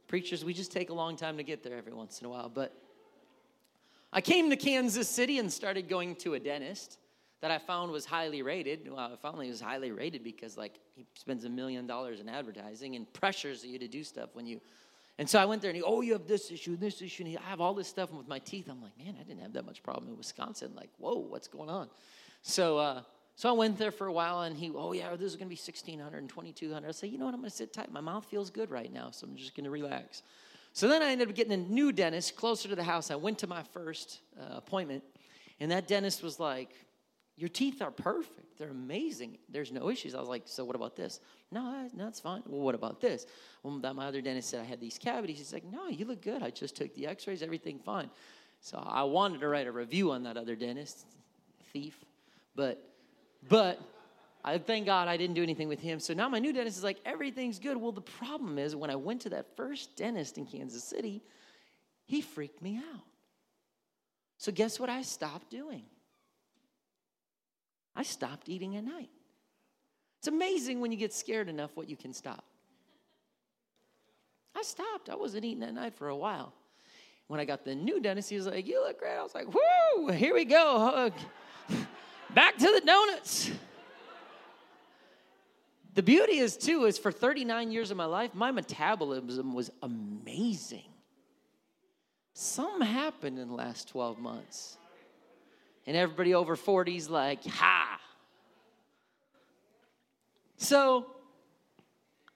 Preachers, 0.07 0.45
we 0.45 0.53
just 0.53 0.71
take 0.71 0.89
a 0.89 0.93
long 0.93 1.15
time 1.15 1.38
to 1.38 1.43
get 1.43 1.63
there 1.63 1.77
every 1.77 1.93
once 1.93 2.19
in 2.19 2.27
a 2.27 2.29
while. 2.29 2.50
But 2.50 2.82
I 4.15 4.22
came 4.22 4.51
to 4.51 4.55
Kansas 4.55 5.10
City 5.10 5.39
and 5.39 5.51
started 5.51 5.89
going 5.89 6.15
to 6.17 6.36
a 6.36 6.39
dentist 6.39 7.00
that 7.41 7.50
I 7.50 7.58
found 7.58 7.91
was 7.91 8.05
highly 8.05 8.43
rated. 8.43 8.88
Well, 8.88 9.00
I 9.00 9.15
found 9.15 9.41
he 9.41 9.50
was 9.50 9.60
highly 9.60 9.91
rated 9.91 10.24
because 10.24 10.55
like 10.55 10.79
he 10.96 11.08
spends 11.15 11.46
a 11.46 11.50
million 11.50 11.88
dollars 11.88 12.20
in 12.20 12.29
advertising 12.29 12.96
and 12.96 13.12
pressures 13.12 13.65
you 13.65 13.79
to 13.79 13.88
do 13.88 14.03
stuff 14.03 14.29
when 14.34 14.46
you. 14.46 14.62
And 15.17 15.27
so 15.27 15.39
I 15.39 15.46
went 15.46 15.63
there 15.63 15.70
and 15.70 15.77
he, 15.77 15.82
oh, 15.82 16.01
you 16.01 16.13
have 16.13 16.27
this 16.27 16.51
issue, 16.51 16.75
this 16.75 17.01
issue, 17.01 17.24
and 17.24 17.32
he, 17.32 17.38
I 17.38 17.41
have 17.41 17.60
all 17.60 17.74
this 17.74 17.88
stuff 17.88 18.12
with 18.12 18.27
my 18.27 18.39
teeth. 18.39 18.67
I'm 18.70 18.84
like, 18.84 18.98
man, 18.98 19.15
I 19.20 19.24
didn't 19.24 19.41
have 19.41 19.53
that 19.53 19.65
much 19.65 19.82
problem 19.82 20.12
in 20.12 20.17
Wisconsin. 20.17 20.74
Like, 20.75 20.89
whoa, 21.00 21.17
what's 21.17 21.48
going 21.48 21.70
on? 21.70 21.89
So, 22.43 22.77
uh, 22.77 23.01
so 23.36 23.50
I 23.50 23.53
went 23.53 23.79
there 23.79 23.91
for 23.91 24.05
a 24.05 24.13
while 24.13 24.41
and 24.41 24.55
he, 24.55 24.72
oh 24.75 24.93
yeah, 24.93 25.10
this 25.15 25.32
is 25.32 25.36
going 25.36 25.48
to 25.48 25.55
be 25.55 25.60
1600 25.60 26.17
and 26.17 26.29
2200. 26.29 26.88
I 26.88 26.91
said, 26.91 27.10
you 27.10 27.17
know 27.17 27.25
what, 27.25 27.34
I'm 27.34 27.41
going 27.41 27.50
to 27.50 27.55
sit 27.55 27.74
tight. 27.74 27.91
My 27.91 28.01
mouth 28.01 28.25
feels 28.25 28.51
good 28.51 28.70
right 28.70 28.93
now, 28.93 29.10
so 29.10 29.25
I'm 29.25 29.36
just 29.36 29.55
going 29.55 29.65
to 29.65 29.72
relax. 29.72 30.22
So 30.73 30.87
then 30.87 31.03
I 31.03 31.11
ended 31.11 31.29
up 31.29 31.35
getting 31.35 31.53
a 31.53 31.57
new 31.57 31.91
dentist 31.91 32.35
closer 32.35 32.67
to 32.67 32.75
the 32.75 32.83
house. 32.83 33.11
I 33.11 33.15
went 33.15 33.37
to 33.39 33.47
my 33.47 33.61
first 33.61 34.21
uh, 34.39 34.57
appointment 34.57 35.03
and 35.59 35.71
that 35.71 35.87
dentist 35.87 36.23
was 36.23 36.39
like, 36.39 36.71
your 37.35 37.49
teeth 37.49 37.81
are 37.81 37.91
perfect. 37.91 38.57
They're 38.57 38.69
amazing. 38.69 39.37
There's 39.49 39.71
no 39.71 39.89
issues. 39.89 40.13
I 40.15 40.19
was 40.19 40.29
like, 40.29 40.43
so 40.45 40.65
what 40.65 40.75
about 40.75 40.95
this? 40.95 41.19
No, 41.51 41.89
no, 41.95 42.07
it's 42.07 42.19
fine. 42.19 42.41
Well, 42.47 42.61
what 42.61 42.75
about 42.75 43.01
this? 43.01 43.25
Well, 43.61 43.77
that 43.79 43.95
my 43.95 44.07
other 44.07 44.21
dentist 44.21 44.49
said 44.49 44.61
I 44.61 44.65
had 44.65 44.79
these 44.79 44.97
cavities. 44.97 45.37
He's 45.37 45.53
like, 45.53 45.63
no, 45.63 45.87
you 45.87 46.05
look 46.05 46.21
good. 46.21 46.43
I 46.43 46.49
just 46.49 46.75
took 46.75 46.93
the 46.95 47.07
x-rays, 47.07 47.41
everything 47.41 47.79
fine. 47.79 48.09
So 48.59 48.77
I 48.85 49.03
wanted 49.03 49.41
to 49.41 49.47
write 49.47 49.67
a 49.67 49.71
review 49.71 50.11
on 50.11 50.23
that 50.23 50.37
other 50.37 50.55
dentist, 50.55 51.05
thief. 51.71 52.03
But, 52.55 52.83
but 53.47 53.79
I 54.45 54.57
thank 54.57 54.85
God 54.85 55.07
I 55.07 55.15
didn't 55.15 55.35
do 55.35 55.43
anything 55.43 55.69
with 55.69 55.79
him. 55.79 56.00
So 56.00 56.13
now 56.13 56.27
my 56.27 56.39
new 56.39 56.51
dentist 56.51 56.77
is 56.77 56.83
like, 56.83 56.97
everything's 57.05 57.59
good. 57.59 57.77
Well, 57.77 57.93
the 57.93 58.01
problem 58.01 58.59
is 58.59 58.75
when 58.75 58.89
I 58.89 58.95
went 58.95 59.21
to 59.21 59.29
that 59.29 59.55
first 59.55 59.95
dentist 59.95 60.38
in 60.38 60.45
Kansas 60.45 60.83
City, 60.83 61.21
he 62.05 62.21
freaked 62.21 62.62
me 62.62 62.77
out. 62.77 63.03
So 64.38 64.51
guess 64.51 64.79
what 64.79 64.89
I 64.89 65.01
stopped 65.03 65.50
doing? 65.50 65.83
I 67.95 68.03
stopped 68.03 68.50
eating 68.50 68.75
at 68.75 68.83
night. 68.83 69.09
It's 70.19 70.27
amazing 70.27 70.81
when 70.81 70.91
you 70.91 70.97
get 70.97 71.13
scared 71.13 71.47
enough 71.47 71.71
what 71.75 71.89
you 71.89 71.95
can 71.95 72.13
stop. 72.13 72.43
I 74.55 74.62
stopped. 74.63 75.09
I 75.09 75.15
wasn't 75.15 75.45
eating 75.45 75.63
at 75.63 75.73
night 75.73 75.93
for 75.95 76.09
a 76.09 76.15
while. 76.15 76.53
When 77.27 77.39
I 77.39 77.45
got 77.45 77.63
the 77.63 77.75
new 77.75 78.01
dentist, 78.01 78.29
he 78.29 78.35
was 78.35 78.45
like, 78.45 78.67
You 78.67 78.81
look 78.81 79.00
great. 79.00 79.15
I 79.17 79.23
was 79.23 79.33
like, 79.33 79.47
Whoo, 79.53 80.09
here 80.09 80.33
we 80.33 80.45
go. 80.45 80.79
Hug 80.79 81.13
Back 82.33 82.57
to 82.57 82.65
the 82.65 82.81
donuts. 82.85 83.51
The 85.93 86.03
beauty 86.03 86.39
is, 86.39 86.57
too, 86.57 86.85
is 86.85 86.97
for 86.97 87.12
39 87.12 87.71
years 87.71 87.91
of 87.91 87.97
my 87.97 88.05
life, 88.05 88.33
my 88.33 88.51
metabolism 88.51 89.53
was 89.53 89.69
amazing. 89.81 90.89
Something 92.33 92.88
happened 92.88 93.38
in 93.38 93.47
the 93.47 93.53
last 93.53 93.89
12 93.89 94.17
months. 94.17 94.77
And 95.85 95.95
everybody 95.95 96.33
over 96.33 96.55
40 96.55 96.95
is 96.95 97.09
like, 97.09 97.45
ha. 97.45 98.00
So 100.57 101.05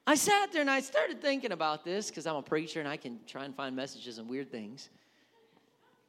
I 0.05 0.15
sat 0.15 0.51
there 0.51 0.61
and 0.61 0.69
I 0.69 0.81
started 0.81 1.21
thinking 1.21 1.51
about 1.51 1.83
this 1.83 2.09
because 2.09 2.27
I'm 2.27 2.35
a 2.35 2.41
preacher 2.43 2.79
and 2.79 2.87
I 2.87 2.97
can 2.97 3.19
try 3.25 3.45
and 3.45 3.55
find 3.55 3.75
messages 3.75 4.19
and 4.19 4.29
weird 4.29 4.51
things. 4.51 4.89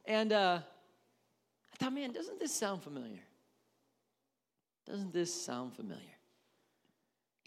And 0.05 0.33
uh, 0.33 0.59
I 1.73 1.75
thought, 1.77 1.93
man, 1.93 2.11
doesn't 2.11 2.39
this 2.39 2.53
sound 2.53 2.83
familiar? 2.83 3.23
Doesn't 4.85 5.13
this 5.13 5.33
sound 5.33 5.75
familiar? 5.75 6.18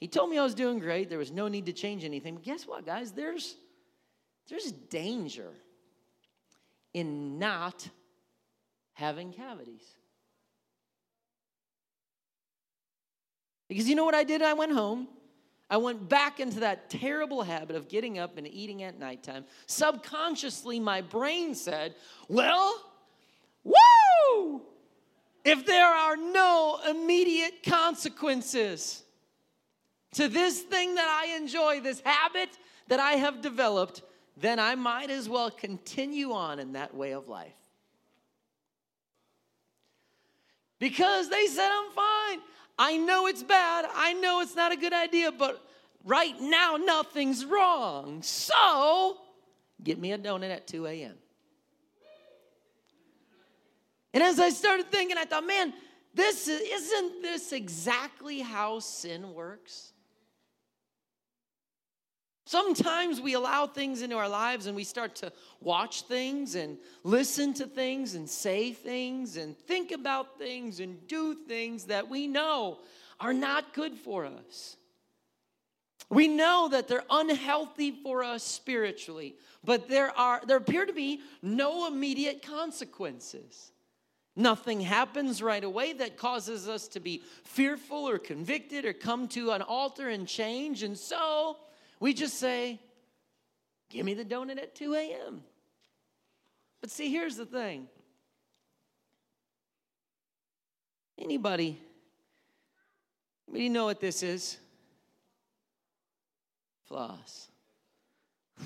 He 0.02 0.08
told 0.08 0.30
me 0.30 0.36
I 0.36 0.42
was 0.42 0.56
doing 0.56 0.80
great. 0.80 1.08
There 1.08 1.20
was 1.20 1.30
no 1.30 1.46
need 1.46 1.66
to 1.66 1.72
change 1.72 2.02
anything. 2.02 2.34
But 2.34 2.42
guess 2.42 2.66
what, 2.66 2.84
guys? 2.84 3.12
There's, 3.12 3.54
there's 4.48 4.72
danger 4.72 5.50
in 6.92 7.38
not 7.38 7.88
having 8.94 9.32
cavities. 9.32 9.84
Because 13.68 13.88
you 13.88 13.94
know 13.94 14.04
what 14.04 14.16
I 14.16 14.24
did? 14.24 14.42
I 14.42 14.54
went 14.54 14.72
home. 14.72 15.06
I 15.70 15.76
went 15.76 16.08
back 16.08 16.40
into 16.40 16.58
that 16.58 16.90
terrible 16.90 17.44
habit 17.44 17.76
of 17.76 17.88
getting 17.88 18.18
up 18.18 18.38
and 18.38 18.48
eating 18.48 18.82
at 18.82 18.98
nighttime. 18.98 19.44
Subconsciously, 19.66 20.80
my 20.80 21.00
brain 21.00 21.54
said, 21.54 21.94
Well, 22.26 22.74
woo! 23.62 24.62
If 25.44 25.64
there 25.64 25.86
are 25.86 26.16
no 26.16 26.80
immediate 26.90 27.62
consequences 27.62 29.04
to 30.12 30.28
this 30.28 30.60
thing 30.60 30.94
that 30.96 31.08
I 31.08 31.36
enjoy, 31.36 31.80
this 31.80 32.00
habit 32.04 32.50
that 32.88 33.00
I 33.00 33.12
have 33.12 33.40
developed, 33.40 34.02
then 34.36 34.58
I 34.58 34.74
might 34.74 35.10
as 35.10 35.28
well 35.28 35.50
continue 35.50 36.32
on 36.32 36.58
in 36.58 36.72
that 36.72 36.94
way 36.94 37.12
of 37.12 37.28
life. 37.28 37.52
because 40.82 41.28
they 41.28 41.46
said 41.46 41.70
I'm 41.70 41.92
fine. 41.92 42.40
I 42.76 42.96
know 42.96 43.28
it's 43.28 43.44
bad. 43.44 43.84
I 43.94 44.14
know 44.14 44.40
it's 44.40 44.56
not 44.56 44.72
a 44.72 44.76
good 44.76 44.92
idea, 44.92 45.30
but 45.30 45.64
right 46.04 46.34
now 46.40 46.76
nothing's 46.76 47.44
wrong. 47.44 48.20
So, 48.22 49.18
get 49.84 50.00
me 50.00 50.10
a 50.10 50.18
donut 50.18 50.50
at 50.50 50.66
2 50.66 50.86
a.m. 50.86 51.14
And 54.12 54.24
as 54.24 54.40
I 54.40 54.48
started 54.48 54.90
thinking, 54.90 55.16
I 55.16 55.24
thought, 55.24 55.46
man, 55.46 55.72
this 56.14 56.48
is, 56.48 56.60
isn't 56.60 57.22
this 57.22 57.52
exactly 57.52 58.40
how 58.40 58.80
sin 58.80 59.34
works? 59.34 59.92
Sometimes 62.52 63.18
we 63.18 63.32
allow 63.32 63.66
things 63.66 64.02
into 64.02 64.18
our 64.18 64.28
lives 64.28 64.66
and 64.66 64.76
we 64.76 64.84
start 64.84 65.14
to 65.14 65.32
watch 65.62 66.02
things 66.02 66.54
and 66.54 66.76
listen 67.02 67.54
to 67.54 67.64
things 67.64 68.14
and 68.14 68.28
say 68.28 68.72
things 68.72 69.38
and 69.38 69.56
think 69.56 69.90
about 69.90 70.36
things 70.38 70.78
and 70.78 71.06
do 71.08 71.34
things 71.34 71.84
that 71.84 72.10
we 72.10 72.26
know 72.26 72.80
are 73.18 73.32
not 73.32 73.72
good 73.72 73.94
for 73.94 74.26
us. 74.26 74.76
We 76.10 76.28
know 76.28 76.68
that 76.70 76.88
they're 76.88 77.04
unhealthy 77.08 77.90
for 77.90 78.22
us 78.22 78.42
spiritually, 78.42 79.36
but 79.64 79.88
there 79.88 80.10
are 80.10 80.42
there 80.46 80.58
appear 80.58 80.84
to 80.84 80.92
be 80.92 81.22
no 81.40 81.86
immediate 81.86 82.42
consequences. 82.42 83.72
Nothing 84.36 84.82
happens 84.82 85.42
right 85.42 85.64
away 85.64 85.94
that 85.94 86.18
causes 86.18 86.68
us 86.68 86.86
to 86.88 87.00
be 87.00 87.22
fearful 87.44 88.06
or 88.06 88.18
convicted 88.18 88.84
or 88.84 88.92
come 88.92 89.26
to 89.28 89.52
an 89.52 89.62
altar 89.62 90.10
and 90.10 90.28
change. 90.28 90.82
And 90.82 90.98
so 90.98 91.56
we 92.02 92.12
just 92.12 92.36
say, 92.38 92.80
Give 93.88 94.04
me 94.04 94.14
the 94.14 94.24
donut 94.24 94.58
at 94.58 94.74
2 94.74 94.94
a.m. 94.94 95.42
But 96.80 96.90
see, 96.90 97.12
here's 97.12 97.36
the 97.36 97.46
thing. 97.46 97.86
Anybody, 101.16 101.78
anybody 103.46 103.68
know 103.68 103.84
what 103.84 104.00
this 104.00 104.24
is? 104.24 104.58
Floss. 106.88 107.46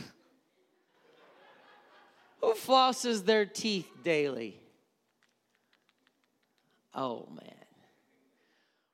Who 2.41 2.55
flosses 2.55 3.23
their 3.23 3.45
teeth 3.45 3.91
daily? 4.03 4.59
Oh, 6.95 7.29
man. 7.29 7.53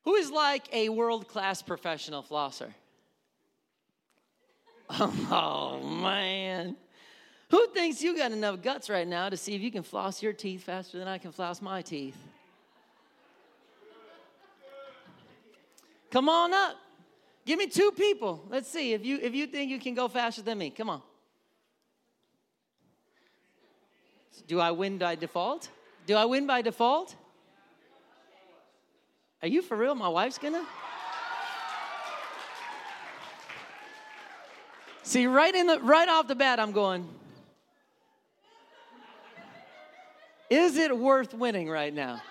Who 0.05 0.17
is 0.17 0.33
like 0.33 0.67
a 0.75 0.89
world 0.89 1.29
class 1.29 1.63
professional 1.63 2.25
flosser? 2.25 2.73
Oh, 5.31 5.81
man. 5.81 6.77
Who 7.51 7.67
thinks 7.69 8.03
you 8.03 8.17
got 8.17 8.33
enough 8.33 8.63
guts 8.63 8.89
right 8.89 9.07
now 9.07 9.29
to 9.29 9.37
see 9.37 9.55
if 9.55 9.61
you 9.61 9.71
can 9.71 9.83
floss 9.83 10.23
your 10.23 10.33
teeth 10.33 10.65
faster 10.65 10.99
than 10.99 11.09
I 11.09 11.19
can 11.19 11.33
floss 11.33 11.61
my 11.61 11.83
teeth? 11.83 12.17
Come 16.11 16.29
on 16.29 16.53
up. 16.53 16.77
Give 17.45 17.59
me 17.59 17.67
two 17.67 17.91
people. 17.93 18.45
Let's 18.49 18.69
see 18.69 18.93
if 18.93 19.05
you 19.05 19.19
if 19.21 19.35
you 19.35 19.47
think 19.47 19.71
you 19.71 19.79
can 19.79 19.95
go 19.95 20.09
faster 20.09 20.43
than 20.43 20.59
me. 20.59 20.71
Come 20.71 20.91
on. 20.91 21.03
Do 24.47 24.61
I 24.61 24.71
win 24.71 24.99
by 24.99 25.15
default? 25.15 25.69
Do 26.07 26.17
I 26.17 26.25
win 26.25 26.47
by 26.47 26.63
default? 26.63 27.17
Are 29.41 29.49
you 29.49 29.63
for 29.63 29.77
real? 29.77 29.95
My 29.95 30.09
wife's 30.09 30.39
gonna? 30.39 30.65
See, 35.03 35.27
right 35.27 35.55
in 35.55 35.67
the 35.67 35.81
right 35.81 36.09
off 36.09 36.29
the 36.29 36.35
bat, 36.35 36.61
I'm 36.61 36.73
going. 36.73 37.09
Is 40.49 40.77
it 40.77 40.97
worth 40.97 41.35
winning 41.35 41.69
right 41.69 41.93
now? 41.93 42.23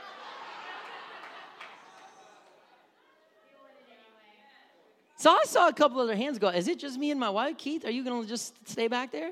So 5.17 5.29
I 5.29 5.43
saw 5.45 5.67
a 5.67 5.73
couple 5.73 5.99
other 5.99 6.15
hands 6.15 6.39
go. 6.39 6.47
Is 6.47 6.67
it 6.67 6.79
just 6.79 6.97
me 6.97 7.11
and 7.11 7.19
my 7.19 7.29
wife, 7.29 7.57
Keith? 7.57 7.85
Are 7.85 7.91
you 7.91 8.03
going 8.03 8.23
to 8.23 8.27
just 8.27 8.55
stay 8.67 8.87
back 8.87 9.11
there? 9.11 9.31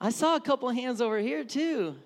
I 0.00 0.10
saw 0.10 0.36
a 0.36 0.40
couple 0.40 0.68
hands 0.70 1.00
over 1.00 1.18
here 1.18 1.44
too. 1.44 1.96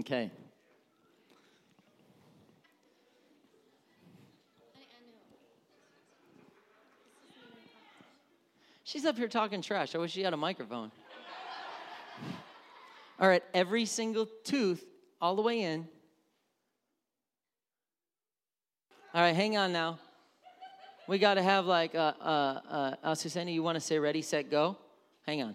Okay. 0.00 0.30
She's 8.82 9.04
up 9.04 9.16
here 9.16 9.28
talking 9.28 9.62
trash. 9.62 9.94
I 9.94 9.98
wish 9.98 10.12
she 10.12 10.22
had 10.22 10.32
a 10.32 10.36
microphone. 10.36 10.90
All 13.20 13.28
right, 13.28 13.42
every 13.52 13.86
single 13.86 14.28
tooth, 14.44 14.84
all 15.20 15.36
the 15.36 15.42
way 15.42 15.60
in. 15.60 15.86
All 19.14 19.20
right, 19.20 19.34
hang 19.34 19.56
on 19.56 19.72
now. 19.72 19.98
We 21.06 21.18
got 21.18 21.34
to 21.34 21.42
have 21.42 21.66
like, 21.66 21.94
uh, 21.94 22.12
uh, 22.20 22.60
uh, 22.68 22.94
uh 23.02 23.14
Susanna, 23.14 23.52
you 23.52 23.62
want 23.62 23.76
to 23.76 23.80
say 23.80 23.98
ready, 23.98 24.22
set, 24.22 24.50
go? 24.50 24.76
Hang 25.26 25.42
on. 25.42 25.54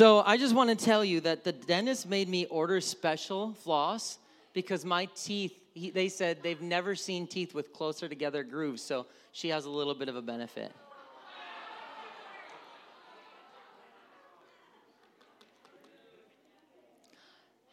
So 0.00 0.22
I 0.24 0.38
just 0.38 0.54
want 0.54 0.70
to 0.70 0.82
tell 0.82 1.04
you 1.04 1.20
that 1.20 1.44
the 1.44 1.52
dentist 1.52 2.08
made 2.08 2.26
me 2.26 2.46
order 2.46 2.80
special 2.80 3.52
floss 3.52 4.18
because 4.54 4.82
my 4.82 5.04
teeth, 5.14 5.52
he, 5.74 5.90
they 5.90 6.08
said 6.08 6.38
they've 6.42 6.62
never 6.62 6.94
seen 6.94 7.26
teeth 7.26 7.52
with 7.52 7.74
closer 7.74 8.08
together 8.08 8.42
grooves. 8.42 8.80
So 8.80 9.04
she 9.32 9.50
has 9.50 9.66
a 9.66 9.68
little 9.68 9.94
bit 9.94 10.08
of 10.08 10.16
a 10.16 10.22
benefit. 10.22 10.72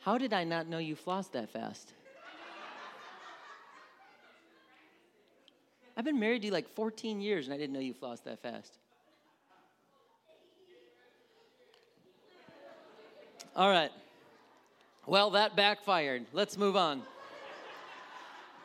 How 0.02 0.18
did 0.18 0.34
I 0.34 0.44
not 0.44 0.68
know 0.68 0.80
you 0.80 0.98
flossed 0.98 1.32
that 1.32 1.50
fast? 1.50 1.94
I've 5.96 6.04
been 6.04 6.20
married 6.20 6.42
to 6.42 6.48
you 6.48 6.52
like 6.52 6.68
14 6.76 7.22
years 7.22 7.46
and 7.48 7.54
I 7.54 7.58
didn't 7.58 7.72
know 7.72 7.80
you 7.80 7.94
flossed 7.94 8.26
that 8.26 8.42
fast. 8.42 8.80
All 13.58 13.72
right. 13.72 13.90
Well, 15.08 15.32
that 15.32 15.56
backfired. 15.56 16.28
Let's 16.32 16.60
move 16.60 16.76
on. 16.76 17.02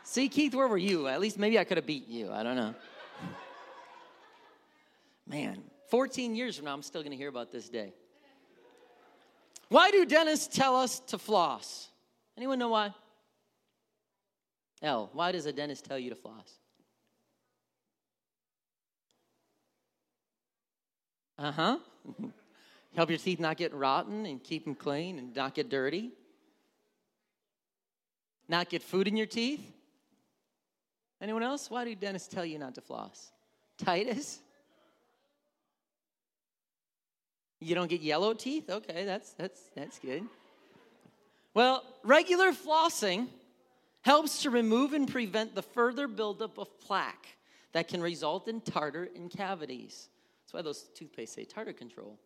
See, 0.05 0.28
Keith, 0.28 0.55
where 0.55 0.68
were 0.68 0.76
you? 0.76 1.09
At 1.09 1.18
least 1.18 1.38
maybe 1.38 1.59
I 1.59 1.64
could 1.64 1.78
have 1.78 1.87
beat 1.87 2.09
you. 2.09 2.31
I 2.31 2.42
don't 2.42 2.57
know. 2.57 2.74
Man, 5.26 5.62
14 5.88 6.35
years 6.35 6.57
from 6.57 6.66
now, 6.66 6.74
I'm 6.74 6.83
still 6.83 7.00
going 7.00 7.12
to 7.12 7.16
hear 7.16 7.31
about 7.31 7.50
this 7.50 7.70
day. 7.70 7.94
Why 9.70 9.90
do 9.90 10.05
dentists 10.05 10.55
tell 10.55 10.76
us 10.76 11.00
to 11.07 11.16
floss? 11.16 11.88
Anyone 12.37 12.59
know 12.59 12.68
why? 12.68 12.92
L, 14.83 15.09
why 15.14 15.33
does 15.33 15.46
a 15.46 15.52
dentist 15.55 15.87
tell 15.87 15.98
you 15.98 16.11
to 16.11 16.16
floss? 16.16 16.59
Uh 21.38 21.52
huh. 21.52 21.78
Help 22.94 23.09
your 23.09 23.18
teeth 23.18 23.40
not 23.40 23.57
get 23.57 23.72
rotten 23.72 24.26
and 24.26 24.42
keep 24.42 24.64
them 24.64 24.74
clean 24.74 25.18
and 25.18 25.35
not 25.35 25.55
get 25.55 25.70
dirty. 25.70 26.11
Not 28.48 28.68
get 28.68 28.83
food 28.83 29.09
in 29.09 29.16
your 29.16 29.26
teeth. 29.26 29.64
Anyone 31.20 31.42
else? 31.42 31.70
Why 31.70 31.85
do 31.85 31.94
dentists 31.94 32.28
tell 32.28 32.44
you 32.44 32.59
not 32.59 32.74
to 32.74 32.81
floss? 32.81 33.31
Titus? 33.78 34.40
You 37.61 37.74
don't 37.74 37.88
get 37.88 38.00
yellow 38.00 38.35
teeth? 38.35 38.68
Okay, 38.68 39.05
that's 39.05 39.33
that's 39.35 39.61
that's 39.74 39.98
good. 40.00 40.24
Well, 41.55 41.85
regular 42.02 42.52
flossing 42.52 43.28
helps 44.02 44.42
to 44.42 44.50
remove 44.50 44.94
and 44.94 45.07
prevent 45.07 45.55
the 45.55 45.62
further 45.62 46.09
buildup 46.09 46.59
of 46.59 46.81
plaque 46.81 47.37
that 47.72 47.88
can 47.88 48.02
result 48.02 48.48
in 48.48 48.61
tartar 48.61 49.09
and 49.14 49.31
cavities. 49.31 50.09
That's 50.42 50.55
why 50.55 50.62
those 50.62 50.88
toothpaste 50.94 51.35
say 51.35 51.44
tartar 51.44 51.72
control. 51.72 52.18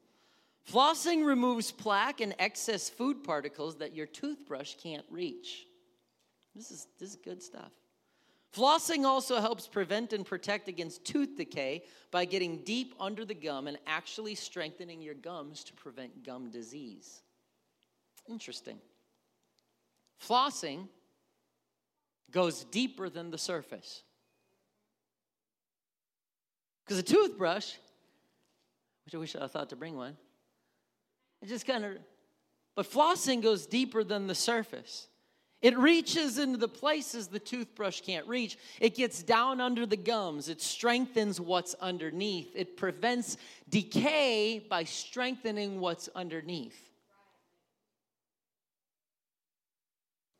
Flossing 0.70 1.24
removes 1.24 1.70
plaque 1.70 2.20
and 2.20 2.34
excess 2.38 2.88
food 2.88 3.22
particles 3.22 3.76
that 3.76 3.94
your 3.94 4.06
toothbrush 4.06 4.74
can't 4.82 5.04
reach. 5.10 5.66
This 6.54 6.70
is, 6.70 6.88
this 6.98 7.10
is 7.10 7.16
good 7.16 7.42
stuff. 7.42 7.70
Flossing 8.56 9.04
also 9.04 9.40
helps 9.40 9.68
prevent 9.68 10.12
and 10.12 10.24
protect 10.24 10.66
against 10.66 11.04
tooth 11.04 11.36
decay 11.36 11.84
by 12.10 12.24
getting 12.24 12.64
deep 12.64 12.94
under 12.98 13.24
the 13.24 13.34
gum 13.34 13.68
and 13.68 13.78
actually 13.86 14.34
strengthening 14.34 15.02
your 15.02 15.14
gums 15.14 15.62
to 15.64 15.74
prevent 15.74 16.24
gum 16.24 16.50
disease. 16.50 17.22
Interesting. 18.28 18.78
Flossing 20.26 20.88
goes 22.30 22.64
deeper 22.64 23.08
than 23.08 23.30
the 23.30 23.38
surface. 23.38 24.02
Because 26.84 26.98
a 26.98 27.02
toothbrush, 27.02 27.74
which 29.04 29.14
I 29.14 29.18
wish 29.18 29.36
I 29.36 29.46
thought 29.46 29.68
to 29.70 29.76
bring 29.76 29.96
one, 29.96 30.16
it 31.42 31.48
just 31.48 31.66
kind 31.66 31.84
of, 31.84 31.92
but 32.74 32.90
flossing 32.90 33.42
goes 33.42 33.66
deeper 33.66 34.04
than 34.04 34.26
the 34.26 34.34
surface. 34.34 35.08
It 35.62 35.76
reaches 35.78 36.38
into 36.38 36.58
the 36.58 36.68
places 36.68 37.28
the 37.28 37.38
toothbrush 37.38 38.02
can't 38.02 38.26
reach. 38.26 38.58
It 38.78 38.94
gets 38.94 39.22
down 39.22 39.60
under 39.60 39.86
the 39.86 39.96
gums. 39.96 40.48
It 40.48 40.60
strengthens 40.60 41.40
what's 41.40 41.74
underneath. 41.74 42.54
It 42.54 42.76
prevents 42.76 43.38
decay 43.68 44.58
by 44.58 44.84
strengthening 44.84 45.80
what's 45.80 46.08
underneath. 46.14 46.78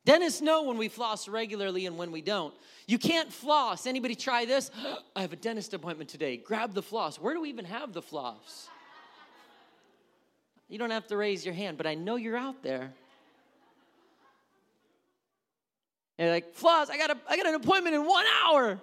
Dentists 0.05 0.39
know 0.41 0.63
when 0.63 0.77
we 0.77 0.87
floss 0.87 1.27
regularly 1.27 1.85
and 1.85 1.97
when 1.97 2.13
we 2.13 2.21
don't. 2.21 2.53
You 2.87 2.97
can't 2.97 3.33
floss. 3.33 3.85
Anybody 3.85 4.15
try 4.15 4.45
this? 4.45 4.71
I 5.15 5.21
have 5.21 5.33
a 5.33 5.35
dentist 5.35 5.73
appointment 5.73 6.09
today. 6.09 6.37
Grab 6.37 6.73
the 6.73 6.81
floss. 6.81 7.19
Where 7.19 7.33
do 7.33 7.41
we 7.41 7.49
even 7.49 7.65
have 7.65 7.91
the 7.91 8.01
floss? 8.01 8.69
You 10.69 10.77
don't 10.77 10.91
have 10.91 11.07
to 11.07 11.17
raise 11.17 11.45
your 11.45 11.53
hand, 11.53 11.77
but 11.77 11.87
I 11.87 11.95
know 11.95 12.15
you're 12.15 12.37
out 12.37 12.61
there. 12.61 12.93
And 16.17 16.25
you're 16.25 16.31
like, 16.31 16.53
floss, 16.53 16.89
I 16.89 16.97
got, 16.97 17.11
a, 17.11 17.17
I 17.29 17.37
got 17.37 17.45
an 17.45 17.55
appointment 17.55 17.95
in 17.95 18.05
one 18.05 18.25
hour. 18.43 18.79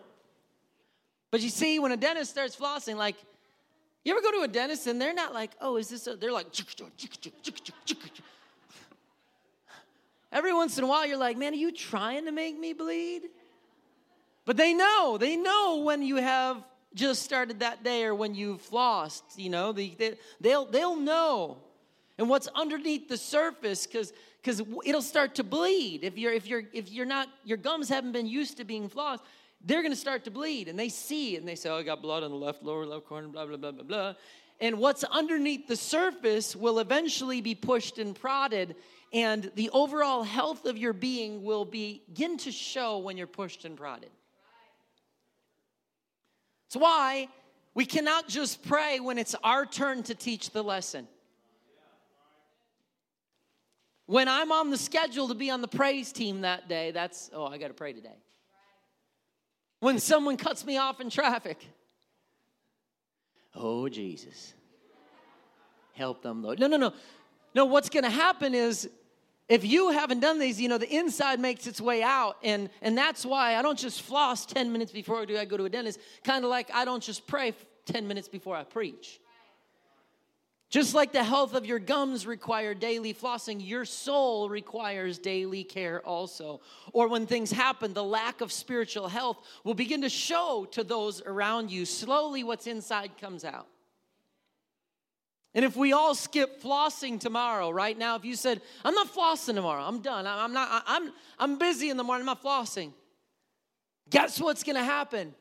But 1.30 1.40
you 1.40 1.48
see, 1.48 1.78
when 1.78 1.92
a 1.92 1.96
dentist 1.96 2.30
starts 2.30 2.54
flossing, 2.54 2.96
like, 2.96 3.16
you 4.04 4.12
ever 4.12 4.22
go 4.22 4.30
to 4.32 4.42
a 4.44 4.48
dentist 4.48 4.86
and 4.86 5.00
they're 5.00 5.14
not 5.14 5.34
like, 5.34 5.50
oh, 5.60 5.76
is 5.76 5.88
this, 5.88 6.06
a, 6.06 6.16
they're 6.16 6.32
like, 6.32 6.46
Every 10.30 10.52
once 10.52 10.78
in 10.78 10.84
a 10.84 10.86
while, 10.86 11.06
you're 11.06 11.16
like, 11.16 11.36
man, 11.36 11.52
are 11.52 11.56
you 11.56 11.72
trying 11.72 12.26
to 12.26 12.32
make 12.32 12.58
me 12.58 12.72
bleed? 12.72 13.22
But 14.44 14.56
they 14.56 14.74
know, 14.74 15.16
they 15.18 15.36
know 15.36 15.78
when 15.84 16.02
you 16.02 16.16
have 16.16 16.62
just 16.94 17.22
started 17.22 17.60
that 17.60 17.82
day 17.82 18.04
or 18.04 18.14
when 18.14 18.34
you've 18.34 18.62
flossed, 18.62 19.22
you 19.36 19.48
know, 19.48 19.72
they, 19.72 19.88
they, 19.88 20.14
they'll, 20.40 20.66
they'll 20.66 20.96
know. 20.96 21.58
And 22.18 22.28
what's 22.28 22.46
underneath 22.54 23.08
the 23.08 23.16
surface, 23.16 23.86
because 23.86 24.12
because 24.44 24.62
it'll 24.84 25.02
start 25.02 25.34
to 25.36 25.44
bleed 25.44 26.04
if 26.04 26.18
you're 26.18 26.32
if 26.32 26.46
you're 26.46 26.64
if 26.72 26.92
you're 26.92 27.06
not 27.06 27.28
your 27.44 27.56
gums 27.56 27.88
haven't 27.88 28.12
been 28.12 28.26
used 28.26 28.58
to 28.58 28.64
being 28.64 28.88
flossed 28.88 29.20
they're 29.64 29.80
going 29.80 29.92
to 29.92 29.96
start 29.96 30.24
to 30.24 30.30
bleed 30.30 30.68
and 30.68 30.78
they 30.78 30.88
see 30.88 31.36
and 31.36 31.48
they 31.48 31.54
say 31.54 31.70
oh 31.70 31.78
i 31.78 31.82
got 31.82 32.02
blood 32.02 32.22
on 32.22 32.30
the 32.30 32.36
left 32.36 32.62
lower 32.62 32.84
left 32.84 33.06
corner 33.06 33.28
blah 33.28 33.46
blah 33.46 33.56
blah 33.56 33.70
blah 33.70 33.82
blah 33.82 34.14
and 34.60 34.78
what's 34.78 35.02
underneath 35.04 35.66
the 35.66 35.76
surface 35.76 36.54
will 36.54 36.78
eventually 36.78 37.40
be 37.40 37.54
pushed 37.54 37.98
and 37.98 38.14
prodded 38.14 38.76
and 39.12 39.50
the 39.54 39.70
overall 39.70 40.24
health 40.24 40.66
of 40.66 40.76
your 40.76 40.92
being 40.92 41.44
will 41.44 41.64
begin 41.64 42.36
to 42.38 42.52
show 42.52 42.98
when 42.98 43.16
you're 43.16 43.26
pushed 43.26 43.64
and 43.64 43.76
prodded. 43.76 44.10
it's 46.66 46.76
why 46.76 47.28
we 47.74 47.84
cannot 47.86 48.28
just 48.28 48.62
pray 48.62 49.00
when 49.00 49.18
it's 49.18 49.34
our 49.42 49.66
turn 49.66 50.02
to 50.04 50.14
teach 50.14 50.50
the 50.50 50.62
lesson. 50.62 51.08
When 54.06 54.28
I'm 54.28 54.52
on 54.52 54.70
the 54.70 54.76
schedule 54.76 55.28
to 55.28 55.34
be 55.34 55.50
on 55.50 55.62
the 55.62 55.68
praise 55.68 56.12
team 56.12 56.42
that 56.42 56.68
day, 56.68 56.90
that's, 56.90 57.30
oh, 57.32 57.46
I 57.46 57.58
got 57.58 57.68
to 57.68 57.74
pray 57.74 57.92
today. 57.92 58.16
When 59.80 59.98
someone 59.98 60.36
cuts 60.36 60.64
me 60.64 60.76
off 60.76 61.00
in 61.00 61.10
traffic, 61.10 61.58
oh, 63.54 63.88
Jesus. 63.88 64.54
Help 65.94 66.22
them, 66.22 66.42
Lord. 66.42 66.58
No, 66.58 66.66
no, 66.66 66.76
no. 66.76 66.92
No, 67.54 67.64
what's 67.66 67.88
going 67.88 68.04
to 68.04 68.10
happen 68.10 68.54
is 68.54 68.90
if 69.48 69.64
you 69.64 69.90
haven't 69.90 70.20
done 70.20 70.38
these, 70.38 70.60
you 70.60 70.68
know, 70.68 70.78
the 70.78 70.92
inside 70.92 71.38
makes 71.38 71.66
its 71.66 71.80
way 71.80 72.02
out. 72.02 72.36
And, 72.42 72.68
and 72.82 72.98
that's 72.98 73.24
why 73.24 73.56
I 73.56 73.62
don't 73.62 73.78
just 73.78 74.02
floss 74.02 74.44
10 74.46 74.72
minutes 74.72 74.90
before 74.90 75.20
I, 75.20 75.24
do, 75.24 75.38
I 75.38 75.44
go 75.44 75.56
to 75.56 75.64
a 75.64 75.70
dentist, 75.70 76.00
kind 76.24 76.44
of 76.44 76.50
like 76.50 76.70
I 76.74 76.84
don't 76.84 77.02
just 77.02 77.26
pray 77.26 77.54
10 77.86 78.08
minutes 78.08 78.28
before 78.28 78.56
I 78.56 78.64
preach. 78.64 79.20
Just 80.74 80.92
like 80.92 81.12
the 81.12 81.22
health 81.22 81.54
of 81.54 81.64
your 81.64 81.78
gums 81.78 82.26
require 82.26 82.74
daily 82.74 83.14
flossing, 83.14 83.64
your 83.64 83.84
soul 83.84 84.48
requires 84.48 85.20
daily 85.20 85.62
care 85.62 86.00
also. 86.04 86.62
Or 86.92 87.06
when 87.06 87.28
things 87.28 87.52
happen, 87.52 87.94
the 87.94 88.02
lack 88.02 88.40
of 88.40 88.50
spiritual 88.50 89.06
health 89.06 89.38
will 89.62 89.74
begin 89.74 90.02
to 90.02 90.08
show 90.08 90.66
to 90.72 90.82
those 90.82 91.22
around 91.22 91.70
you. 91.70 91.84
Slowly, 91.84 92.42
what's 92.42 92.66
inside 92.66 93.12
comes 93.20 93.44
out. 93.44 93.68
And 95.54 95.64
if 95.64 95.76
we 95.76 95.92
all 95.92 96.16
skip 96.16 96.60
flossing 96.60 97.20
tomorrow, 97.20 97.70
right 97.70 97.96
now, 97.96 98.16
if 98.16 98.24
you 98.24 98.34
said, 98.34 98.60
I'm 98.84 98.94
not 98.94 99.14
flossing 99.14 99.54
tomorrow, 99.54 99.84
I'm 99.84 100.00
done, 100.00 100.26
I'm 100.26 100.52
not, 100.52 100.82
I'm, 100.88 101.12
I'm 101.38 101.56
busy 101.56 101.88
in 101.88 101.96
the 101.96 102.02
morning, 102.02 102.22
I'm 102.28 102.34
not 102.34 102.42
flossing. 102.42 102.92
Guess 104.10 104.40
what's 104.40 104.64
gonna 104.64 104.82
happen? 104.82 105.36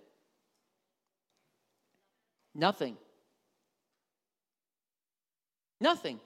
Nothing. 2.53 2.97
Nothing. 5.83 6.21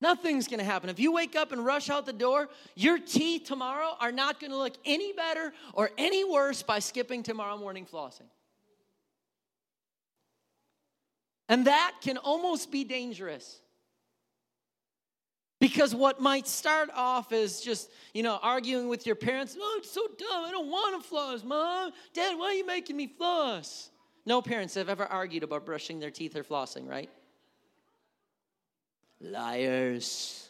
Nothing's 0.00 0.48
gonna 0.48 0.64
happen. 0.64 0.90
If 0.90 0.98
you 0.98 1.12
wake 1.12 1.36
up 1.36 1.52
and 1.52 1.64
rush 1.64 1.88
out 1.88 2.04
the 2.04 2.12
door, 2.12 2.48
your 2.74 2.98
teeth 2.98 3.44
tomorrow 3.44 3.96
are 4.00 4.10
not 4.10 4.40
gonna 4.40 4.58
look 4.58 4.74
any 4.84 5.12
better 5.12 5.52
or 5.72 5.92
any 5.96 6.24
worse 6.24 6.64
by 6.64 6.80
skipping 6.80 7.22
tomorrow 7.22 7.56
morning 7.56 7.86
flossing. 7.86 8.28
And 11.48 11.68
that 11.68 11.92
can 12.02 12.18
almost 12.18 12.72
be 12.72 12.82
dangerous. 12.82 13.60
Because 15.60 15.94
what 15.94 16.20
might 16.20 16.48
start 16.48 16.90
off 16.94 17.32
as 17.32 17.60
just, 17.60 17.88
you 18.12 18.24
know, 18.24 18.40
arguing 18.42 18.88
with 18.88 19.06
your 19.06 19.14
parents, 19.14 19.56
oh, 19.58 19.76
it's 19.78 19.92
so 19.92 20.04
dumb, 20.18 20.44
I 20.44 20.50
don't 20.50 20.68
want 20.68 21.00
to 21.00 21.08
floss, 21.08 21.44
mom. 21.44 21.92
Dad, 22.12 22.36
why 22.36 22.46
are 22.46 22.54
you 22.54 22.66
making 22.66 22.96
me 22.96 23.06
floss? 23.06 23.90
No 24.26 24.42
parents 24.42 24.74
have 24.74 24.88
ever 24.88 25.06
argued 25.06 25.44
about 25.44 25.64
brushing 25.64 26.00
their 26.00 26.10
teeth 26.10 26.34
or 26.34 26.42
flossing, 26.42 26.88
right? 26.88 27.08
Liars. 29.20 30.48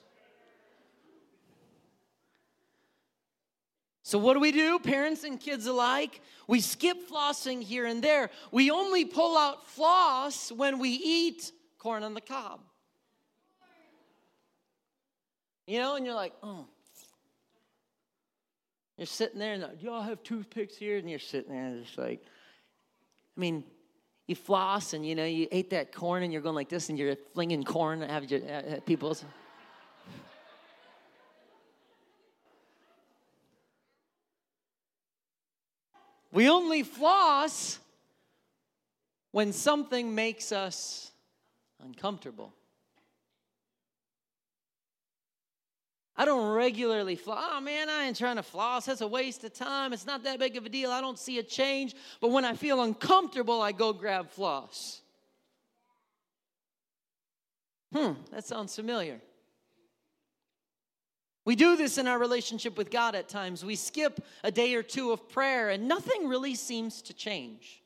So, 4.03 4.19
what 4.19 4.35
do 4.35 4.41
we 4.41 4.53
do, 4.53 4.79
parents 4.79 5.25
and 5.25 5.41
kids 5.41 5.67
alike? 5.67 6.21
We 6.47 6.61
skip 6.61 7.09
flossing 7.11 7.61
here 7.61 7.87
and 7.87 8.03
there. 8.03 8.31
We 8.53 8.71
only 8.71 9.05
pull 9.05 9.37
out 9.37 9.69
floss 9.69 10.53
when 10.53 10.79
we 10.79 10.91
eat 10.91 11.51
corn 11.79 12.05
on 12.05 12.15
the 12.15 12.21
cob. 12.21 12.61
You 15.67 15.81
know, 15.81 15.97
and 15.97 16.07
you're 16.07 16.15
like, 16.15 16.35
oh. 16.43 16.69
You're 18.97 19.07
sitting 19.07 19.39
there 19.39 19.55
and 19.55 19.63
like, 19.63 19.83
y'all 19.83 20.03
have 20.03 20.23
toothpicks 20.23 20.77
here? 20.77 20.99
And 20.99 21.11
you're 21.11 21.19
sitting 21.19 21.53
there 21.53 21.67
and 21.67 21.83
it's 21.85 21.99
like, 21.99 22.23
I 23.37 23.41
mean, 23.41 23.65
you 24.27 24.35
floss 24.35 24.93
and 24.93 25.07
you 25.07 25.15
know, 25.15 25.25
you 25.25 25.47
ate 25.53 25.71
that 25.71 25.93
corn 25.93 26.23
and 26.23 26.33
you're 26.33 26.43
going 26.43 26.55
like 26.55 26.69
this 26.69 26.89
and 26.89 26.99
you're 26.99 27.17
flinging 27.33 27.63
corn 27.63 28.03
at 28.03 28.31
your 28.31 28.41
uh, 28.43 28.81
people's. 28.85 29.25
We 36.33 36.51
only 36.51 36.83
floss 36.83 37.79
when 39.31 39.53
something 39.53 40.15
makes 40.15 40.53
us 40.53 41.13
uncomfortable. 41.83 42.53
I 46.19 46.25
don't 46.25 46.55
regularly 46.55 47.15
floss. 47.15 47.45
Oh 47.53 47.61
man, 47.61 47.91
I 47.91 48.05
ain't 48.05 48.17
trying 48.17 48.37
to 48.37 48.43
floss. 48.43 48.87
That's 48.87 49.03
a 49.03 49.07
waste 49.07 49.45
of 49.45 49.53
time. 49.53 49.93
It's 49.93 50.07
not 50.07 50.25
that 50.25 50.39
big 50.39 50.57
of 50.57 50.65
a 50.65 50.69
deal. 50.69 50.91
I 50.91 51.01
don't 51.01 51.19
see 51.19 51.39
a 51.39 51.43
change. 51.43 51.95
But 52.21 52.31
when 52.31 52.45
I 52.45 52.55
feel 52.55 52.81
uncomfortable, 52.81 53.61
I 53.61 53.73
go 53.73 53.93
grab 53.93 54.31
floss. 54.31 55.03
Hmm, 57.93 58.13
that 58.31 58.45
sounds 58.45 58.75
familiar. 58.75 59.21
We 61.45 61.55
do 61.55 61.77
this 61.77 61.97
in 61.99 62.09
our 62.09 62.19
relationship 62.19 62.77
with 62.77 62.91
God 62.91 63.15
at 63.15 63.29
times. 63.29 63.65
We 63.65 63.77
skip 63.77 64.21
a 64.43 64.51
day 64.51 64.75
or 64.75 64.83
two 64.83 65.13
of 65.13 65.29
prayer 65.29 65.69
and 65.69 65.87
nothing 65.87 66.29
really 66.29 66.55
seems 66.55 67.03
to 67.03 67.15
change. 67.15 67.83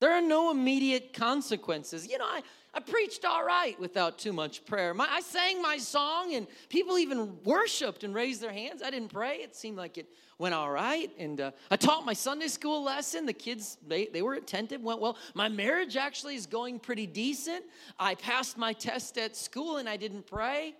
There 0.00 0.12
are 0.12 0.22
no 0.22 0.50
immediate 0.50 1.12
consequences. 1.12 2.06
You 2.06 2.18
know, 2.18 2.24
I, 2.24 2.42
I 2.72 2.80
preached 2.80 3.24
all 3.24 3.44
right 3.44 3.78
without 3.80 4.18
too 4.18 4.32
much 4.32 4.64
prayer. 4.64 4.94
My, 4.94 5.08
I 5.10 5.20
sang 5.20 5.60
my 5.60 5.78
song 5.78 6.34
and 6.34 6.46
people 6.68 6.98
even 6.98 7.42
worshiped 7.42 8.04
and 8.04 8.14
raised 8.14 8.40
their 8.40 8.52
hands. 8.52 8.80
I 8.82 8.90
didn't 8.90 9.12
pray. 9.12 9.38
It 9.38 9.56
seemed 9.56 9.76
like 9.76 9.98
it 9.98 10.06
went 10.38 10.54
all 10.54 10.70
right. 10.70 11.10
And 11.18 11.40
uh, 11.40 11.50
I 11.70 11.76
taught 11.76 12.06
my 12.06 12.12
Sunday 12.12 12.46
school 12.46 12.84
lesson. 12.84 13.26
The 13.26 13.32
kids, 13.32 13.76
they, 13.86 14.06
they 14.06 14.22
were 14.22 14.34
attentive, 14.34 14.82
went 14.82 15.00
well. 15.00 15.16
My 15.34 15.48
marriage 15.48 15.96
actually 15.96 16.36
is 16.36 16.46
going 16.46 16.78
pretty 16.78 17.06
decent. 17.06 17.64
I 17.98 18.14
passed 18.14 18.56
my 18.56 18.72
test 18.72 19.18
at 19.18 19.36
school 19.36 19.78
and 19.78 19.88
I 19.88 19.96
didn't 19.96 20.28
pray. 20.28 20.74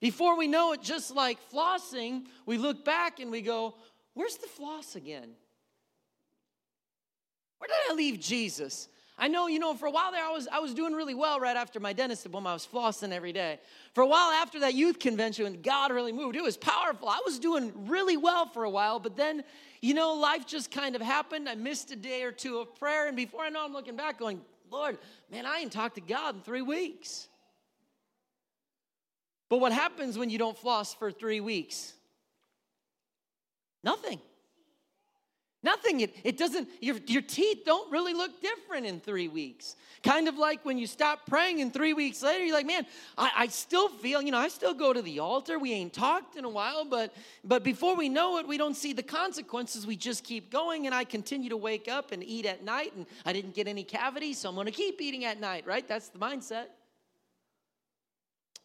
Before 0.00 0.36
we 0.36 0.48
know 0.48 0.72
it, 0.72 0.82
just 0.82 1.14
like 1.14 1.38
flossing, 1.52 2.24
we 2.44 2.58
look 2.58 2.84
back 2.84 3.20
and 3.20 3.30
we 3.30 3.40
go, 3.40 3.74
Where's 4.14 4.36
the 4.36 4.46
floss 4.46 4.96
again? 4.96 5.32
Where 7.58 7.68
did 7.68 7.92
I 7.92 7.94
leave 7.94 8.20
Jesus? 8.20 8.88
I 9.18 9.28
know, 9.28 9.46
you 9.46 9.58
know, 9.58 9.74
for 9.74 9.86
a 9.86 9.90
while 9.90 10.12
there, 10.12 10.22
I 10.22 10.30
was, 10.30 10.46
I 10.52 10.58
was 10.58 10.74
doing 10.74 10.92
really 10.92 11.14
well 11.14 11.40
right 11.40 11.56
after 11.56 11.80
my 11.80 11.94
dentist 11.94 12.26
appointment. 12.26 12.50
I 12.50 12.52
was 12.52 12.66
flossing 12.66 13.12
every 13.12 13.32
day. 13.32 13.58
For 13.94 14.02
a 14.02 14.06
while 14.06 14.30
after 14.30 14.60
that 14.60 14.74
youth 14.74 14.98
convention, 14.98 15.60
God 15.62 15.90
really 15.90 16.12
moved, 16.12 16.36
it 16.36 16.42
was 16.42 16.58
powerful. 16.58 17.08
I 17.08 17.22
was 17.24 17.38
doing 17.38 17.72
really 17.88 18.18
well 18.18 18.46
for 18.46 18.64
a 18.64 18.70
while, 18.70 18.98
but 19.00 19.16
then, 19.16 19.42
you 19.80 19.94
know, 19.94 20.12
life 20.14 20.46
just 20.46 20.70
kind 20.70 20.94
of 20.94 21.00
happened. 21.00 21.48
I 21.48 21.54
missed 21.54 21.90
a 21.92 21.96
day 21.96 22.24
or 22.24 22.32
two 22.32 22.58
of 22.58 22.74
prayer, 22.76 23.08
and 23.08 23.16
before 23.16 23.40
I 23.40 23.48
know, 23.48 23.64
I'm 23.64 23.72
looking 23.72 23.96
back 23.96 24.18
going, 24.18 24.42
Lord, 24.70 24.98
man, 25.30 25.46
I 25.46 25.60
ain't 25.60 25.72
talked 25.72 25.94
to 25.94 26.02
God 26.02 26.34
in 26.34 26.40
three 26.42 26.62
weeks. 26.62 27.28
But 29.48 29.58
what 29.58 29.72
happens 29.72 30.18
when 30.18 30.28
you 30.28 30.38
don't 30.38 30.58
floss 30.58 30.92
for 30.92 31.10
three 31.10 31.40
weeks? 31.40 31.94
Nothing. 33.82 34.20
Nothing. 35.66 36.02
It, 36.02 36.14
it 36.22 36.36
doesn't, 36.36 36.68
your, 36.80 36.94
your 37.08 37.22
teeth 37.22 37.64
don't 37.64 37.90
really 37.90 38.14
look 38.14 38.40
different 38.40 38.86
in 38.86 39.00
three 39.00 39.26
weeks. 39.26 39.74
Kind 40.04 40.28
of 40.28 40.38
like 40.38 40.64
when 40.64 40.78
you 40.78 40.86
stop 40.86 41.26
praying 41.26 41.60
and 41.60 41.74
three 41.74 41.92
weeks 41.92 42.22
later, 42.22 42.44
you're 42.44 42.54
like, 42.54 42.66
man, 42.66 42.86
I, 43.18 43.32
I 43.36 43.46
still 43.48 43.88
feel, 43.88 44.22
you 44.22 44.30
know, 44.30 44.38
I 44.38 44.46
still 44.46 44.74
go 44.74 44.92
to 44.92 45.02
the 45.02 45.18
altar. 45.18 45.58
We 45.58 45.72
ain't 45.72 45.92
talked 45.92 46.36
in 46.36 46.44
a 46.44 46.48
while, 46.48 46.84
but 46.84 47.12
but 47.42 47.64
before 47.64 47.96
we 47.96 48.08
know 48.08 48.38
it, 48.38 48.46
we 48.46 48.58
don't 48.58 48.76
see 48.76 48.92
the 48.92 49.02
consequences. 49.02 49.88
We 49.88 49.96
just 49.96 50.22
keep 50.22 50.52
going, 50.52 50.86
and 50.86 50.94
I 50.94 51.02
continue 51.02 51.50
to 51.50 51.56
wake 51.56 51.88
up 51.88 52.12
and 52.12 52.22
eat 52.22 52.46
at 52.46 52.62
night, 52.62 52.92
and 52.94 53.04
I 53.24 53.32
didn't 53.32 53.54
get 53.56 53.66
any 53.66 53.82
cavities, 53.82 54.38
so 54.38 54.48
I'm 54.48 54.54
gonna 54.54 54.70
keep 54.70 55.00
eating 55.00 55.24
at 55.24 55.40
night, 55.40 55.66
right? 55.66 55.86
That's 55.88 56.10
the 56.10 56.20
mindset. 56.20 56.66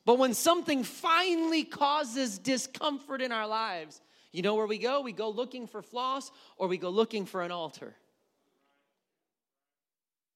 But 0.05 0.19
when 0.19 0.35
something 0.35 0.83
finally 0.83 1.63
causes 1.63 2.37
discomfort 2.37 3.23
in 3.23 3.31
our 3.31 3.47
lives, 3.47 4.01
you 4.31 4.41
know 4.41 4.55
where 4.55 4.67
we 4.67 4.77
go? 4.77 5.01
We 5.01 5.11
go 5.11 5.29
looking 5.29 5.67
for 5.67 5.81
floss 5.81 6.31
or 6.57 6.67
we 6.67 6.77
go 6.77 6.89
looking 6.89 7.25
for 7.25 7.41
an 7.41 7.51
altar. 7.51 7.95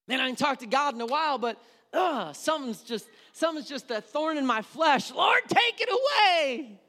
Man, 0.08 0.20
I 0.20 0.24
haven't 0.24 0.38
talked 0.38 0.62
to 0.62 0.68
God 0.68 0.94
in 0.94 1.02
a 1.02 1.06
while, 1.06 1.38
but 1.38 1.62
uh, 1.94 2.34
something's 2.34 2.82
just 2.82 3.08
something's 3.34 3.68
just 3.68 3.90
a 3.90 4.02
thorn 4.02 4.38
in 4.38 4.46
my 4.46 4.62
flesh. 4.62 5.12
Lord, 5.12 5.42
take 5.48 5.80
it 5.80 5.90
away. 5.90 6.80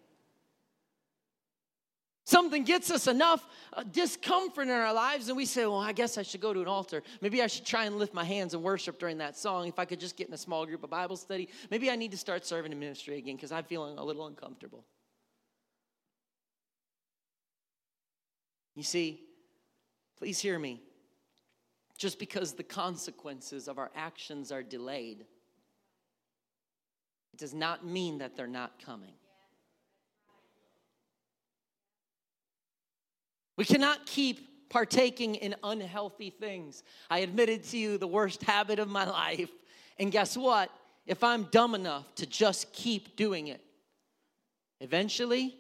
Something 2.25 2.65
gets 2.65 2.91
us 2.91 3.07
enough 3.07 3.47
uh, 3.73 3.85
discomfort 3.85 4.65
in 4.65 4.73
our 4.73 4.93
lives, 4.93 5.29
and 5.29 5.37
we 5.37 5.47
say, 5.47 5.65
Well, 5.65 5.79
I 5.79 5.93
guess 5.93 6.19
I 6.19 6.23
should 6.23 6.41
go 6.41 6.53
to 6.53 6.61
an 6.61 6.67
altar. 6.67 7.05
Maybe 7.21 7.41
I 7.41 7.47
should 7.47 7.65
try 7.65 7.85
and 7.85 7.99
lift 7.99 8.13
my 8.15 8.25
hands 8.25 8.53
and 8.53 8.65
worship 8.65 8.99
during 8.99 9.19
that 9.19 9.37
song. 9.37 9.69
If 9.69 9.79
I 9.79 9.85
could 9.85 10.01
just 10.01 10.17
get 10.17 10.27
in 10.27 10.35
a 10.35 10.39
small 10.39 10.67
group 10.67 10.83
of 10.83 10.91
Bible 10.91 11.17
study, 11.17 11.49
maybe 11.71 11.89
I 11.89 11.95
need 11.95 12.11
to 12.11 12.17
start 12.17 12.45
serving 12.45 12.73
in 12.73 12.79
ministry 12.81 13.17
again 13.19 13.37
because 13.37 13.53
I'm 13.53 13.63
feeling 13.63 13.97
a 13.97 14.05
little 14.05 14.27
uncomfortable. 14.27 14.85
You 18.77 18.83
see, 18.83 19.23
please 20.19 20.39
hear 20.39 20.59
me. 20.59 20.83
Just 21.99 22.19
because 22.19 22.53
the 22.53 22.63
consequences 22.63 23.69
of 23.69 23.79
our 23.79 23.91
actions 23.97 24.53
are 24.53 24.63
delayed, 24.63 25.23
it 27.33 27.39
does 27.39 27.55
not 27.55 27.87
mean 27.87 28.19
that 28.19 28.37
they're 28.37 28.47
not 28.47 28.85
coming. 28.85 29.15
We 33.57 33.65
cannot 33.65 34.05
keep 34.05 34.69
partaking 34.69 35.37
in 35.37 35.55
unhealthy 35.65 36.29
things. 36.29 36.83
I 37.09 37.21
admitted 37.21 37.65
to 37.65 37.79
you 37.79 37.97
the 37.97 38.07
worst 38.07 38.43
habit 38.43 38.79
of 38.79 38.89
my 38.89 39.09
life. 39.09 39.51
And 39.99 40.13
guess 40.13 40.37
what? 40.37 40.71
If 41.07 41.25
I'm 41.25 41.45
dumb 41.45 41.75
enough 41.75 42.15
to 42.17 42.27
just 42.27 42.75
keep 42.75 43.17
doing 43.17 43.47
it, 43.47 43.63
eventually 44.83 45.57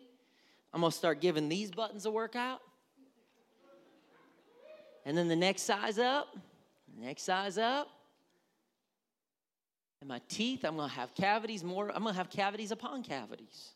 I'm 0.75 0.83
gonna 0.83 0.93
start 0.93 1.23
giving 1.23 1.49
these 1.49 1.71
buttons 1.71 2.05
a 2.05 2.11
workout 2.11 2.61
and 5.07 5.16
then 5.16 5.29
the 5.29 5.37
next 5.37 5.62
size 5.62 6.01
up, 6.01 6.37
next 6.99 7.23
size 7.23 7.57
up. 7.57 7.88
And 10.01 10.09
my 10.09 10.21
teeth, 10.29 10.64
I'm 10.64 10.77
gonna 10.77 10.88
have 10.88 11.14
cavities 11.14 11.62
more, 11.62 11.88
I'm 11.95 12.03
gonna 12.03 12.12
have 12.12 12.29
cavities 12.29 12.73
upon 12.73 13.05
cavities. 13.05 13.71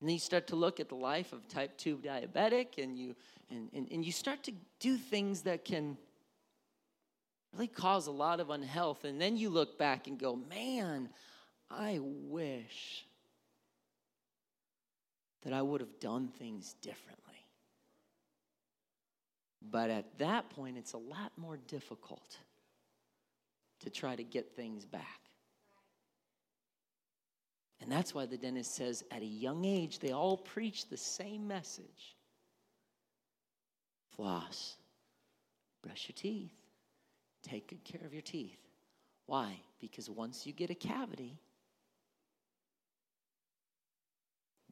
And 0.00 0.08
then 0.08 0.14
you 0.14 0.20
start 0.20 0.46
to 0.48 0.56
look 0.56 0.80
at 0.80 0.88
the 0.88 0.94
life 0.94 1.34
of 1.34 1.46
type 1.46 1.76
2 1.76 1.98
diabetic, 1.98 2.82
and 2.82 2.98
you 2.98 3.14
and, 3.50 3.68
and, 3.74 3.86
and 3.92 4.04
you 4.04 4.12
start 4.12 4.42
to 4.44 4.52
do 4.80 4.96
things 4.96 5.42
that 5.42 5.66
can 5.66 5.98
really 7.52 7.68
cause 7.68 8.06
a 8.06 8.10
lot 8.12 8.40
of 8.40 8.48
unhealth. 8.48 9.04
And 9.04 9.20
then 9.20 9.36
you 9.36 9.50
look 9.50 9.78
back 9.78 10.06
and 10.06 10.18
go, 10.18 10.34
man, 10.34 11.10
I 11.70 11.98
wish 12.00 13.04
that 15.42 15.52
I 15.52 15.60
would 15.60 15.82
have 15.82 16.00
done 16.00 16.28
things 16.28 16.74
differently. 16.80 17.23
But 19.70 19.90
at 19.90 20.18
that 20.18 20.50
point, 20.50 20.76
it's 20.76 20.92
a 20.92 20.98
lot 20.98 21.32
more 21.36 21.56
difficult 21.68 22.38
to 23.80 23.90
try 23.90 24.14
to 24.16 24.24
get 24.24 24.54
things 24.54 24.84
back. 24.84 25.20
And 27.80 27.90
that's 27.90 28.14
why 28.14 28.26
the 28.26 28.38
dentist 28.38 28.74
says 28.74 29.04
at 29.10 29.22
a 29.22 29.26
young 29.26 29.64
age, 29.64 29.98
they 29.98 30.12
all 30.12 30.36
preach 30.36 30.88
the 30.88 30.96
same 30.96 31.46
message 31.46 32.16
floss, 34.16 34.76
brush 35.82 36.08
your 36.08 36.14
teeth, 36.14 36.54
take 37.42 37.68
good 37.68 37.84
care 37.84 38.06
of 38.06 38.12
your 38.12 38.22
teeth. 38.22 38.60
Why? 39.26 39.58
Because 39.80 40.08
once 40.08 40.46
you 40.46 40.52
get 40.52 40.70
a 40.70 40.74
cavity, 40.74 41.36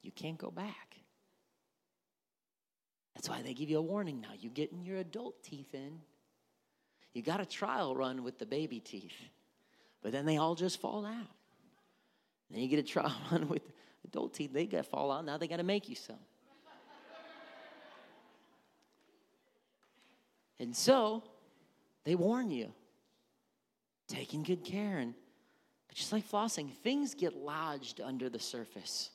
you 0.01 0.13
can't 0.13 0.39
go 0.39 0.51
back. 0.51 0.97
That's 3.15 3.29
why 3.29 3.43
they 3.43 3.55
give 3.55 3.69
you 3.69 3.79
a 3.79 3.83
warning 3.83 4.21
now. 4.21 4.31
You 4.39 4.49
getting 4.51 4.83
your 4.83 4.99
adult 4.99 5.43
teeth 5.43 5.75
in. 5.75 6.01
You 7.13 7.23
got 7.23 7.41
a 7.41 7.47
trial 7.47 7.95
run 7.95 8.25
with 8.25 8.39
the 8.39 8.47
baby 8.47 8.81
teeth, 8.81 9.13
but 10.03 10.13
then 10.13 10.25
they 10.25 10.39
all 10.39 10.55
just 10.55 10.81
fall 10.81 11.05
out. 11.05 11.29
Then 12.51 12.61
you 12.61 12.69
get 12.69 12.79
a 12.79 12.83
trial 12.83 13.15
run 13.31 13.49
with 13.49 13.63
adult 14.05 14.35
teeth, 14.35 14.53
they 14.53 14.67
got 14.67 14.79
to 14.79 14.83
fall 14.83 15.13
out. 15.13 15.25
Now 15.25 15.37
they 15.37 15.47
got 15.47 15.59
to 15.59 15.63
make 15.63 15.89
you 15.89 15.95
some. 15.95 16.17
and 20.59 20.75
so 20.75 21.23
they 22.05 22.15
warn 22.15 22.51
you, 22.51 22.73
taking 24.09 24.43
good 24.43 24.65
care. 24.65 24.99
And, 24.99 25.15
but 25.89 25.97
just 25.97 26.13
like 26.13 26.29
flossing, 26.29 26.73
things 26.73 27.15
get 27.15 27.37
lodged 27.37 28.01
under 28.01 28.29
the 28.29 28.39
surface. 28.39 29.11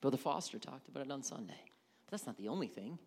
Brother 0.00 0.16
Foster 0.16 0.58
talked 0.58 0.88
about 0.88 1.06
it 1.06 1.10
on 1.10 1.22
Sunday. 1.22 1.60
But 2.06 2.12
that's 2.12 2.26
not 2.26 2.36
the 2.36 2.48
only 2.48 2.68
thing. 2.68 2.98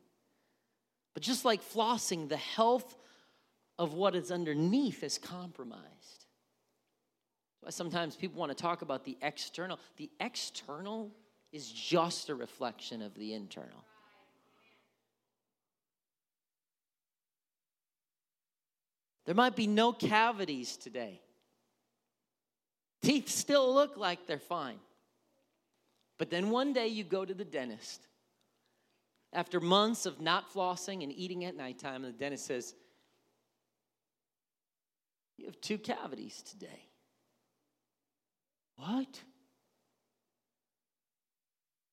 But 1.14 1.24
just 1.24 1.46
like 1.46 1.62
flossing, 1.62 2.30
the 2.30 2.38
health 2.38 2.96
of 3.78 3.94
what 3.94 4.16
is 4.16 4.32
underneath 4.32 5.04
is 5.04 5.18
compromised. 5.18 6.26
Sometimes 7.70 8.16
people 8.16 8.40
want 8.40 8.56
to 8.56 8.62
talk 8.62 8.82
about 8.82 9.04
the 9.04 9.18
external. 9.22 9.80
The 9.98 10.10
external 10.20 11.12
is 11.52 11.72
just 11.72 12.30
a 12.30 12.36
reflection 12.36 13.02
of 13.02 13.14
the 13.16 13.34
internal. 13.34 13.86
There 19.26 19.36
might 19.36 19.56
be 19.56 19.68
no 19.68 19.94
cavities 19.94 20.76
today. 20.78 21.22
Teeth 23.04 23.30
still 23.30 23.74
look 23.74 23.98
like 23.98 24.26
they're 24.26 24.40
fine. 24.40 24.80
But 26.22 26.30
then 26.30 26.52
one 26.52 26.72
day 26.72 26.88
you 26.88 27.04
go 27.04 27.26
to 27.26 27.34
the 27.34 27.44
dentist. 27.44 28.08
After 29.34 29.60
months 29.60 30.06
of 30.06 30.22
not 30.22 30.54
flossing 30.54 31.02
and 31.02 31.12
eating 31.12 31.46
at 31.46 31.58
nighttime, 31.58 32.06
and 32.06 32.14
the 32.14 32.18
dentist 32.20 32.46
says, 32.46 32.76
You 35.36 35.48
have 35.48 35.60
two 35.62 35.80
cavities 35.80 36.44
today. 36.44 36.90
What? 38.76 39.20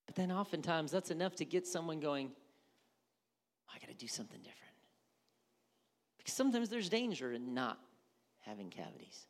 But 0.05 0.15
then 0.15 0.31
oftentimes 0.31 0.91
that's 0.91 1.11
enough 1.11 1.35
to 1.37 1.47
get 1.47 1.67
someone 1.67 1.99
going, 1.99 2.31
I 3.75 3.79
got 3.79 3.89
to 3.89 3.97
do 3.97 4.09
something 4.09 4.41
different. 4.41 4.75
Because 6.19 6.35
sometimes 6.35 6.69
there's 6.69 6.91
danger 6.91 7.33
in 7.33 7.55
not 7.55 7.79
having 8.41 8.69
cavities. 8.69 9.27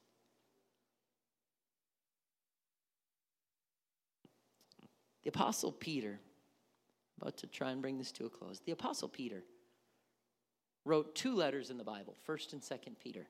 The 5.29 5.35
Apostle 5.35 5.73
Peter, 5.73 6.19
about 7.21 7.37
to 7.37 7.47
try 7.47 7.71
and 7.71 7.83
bring 7.83 7.99
this 7.99 8.13
to 8.13 8.25
a 8.25 8.31
close, 8.31 8.63
the 8.65 8.73
Apostle 8.73 9.11
Peter 9.11 9.45
wrote 10.87 11.15
two 11.15 11.35
letters 11.35 11.69
in 11.69 11.77
the 11.77 11.85
Bible, 11.85 12.17
1st 12.27 12.55
and 12.55 12.63
2nd 12.63 12.99
Peter. 12.99 13.27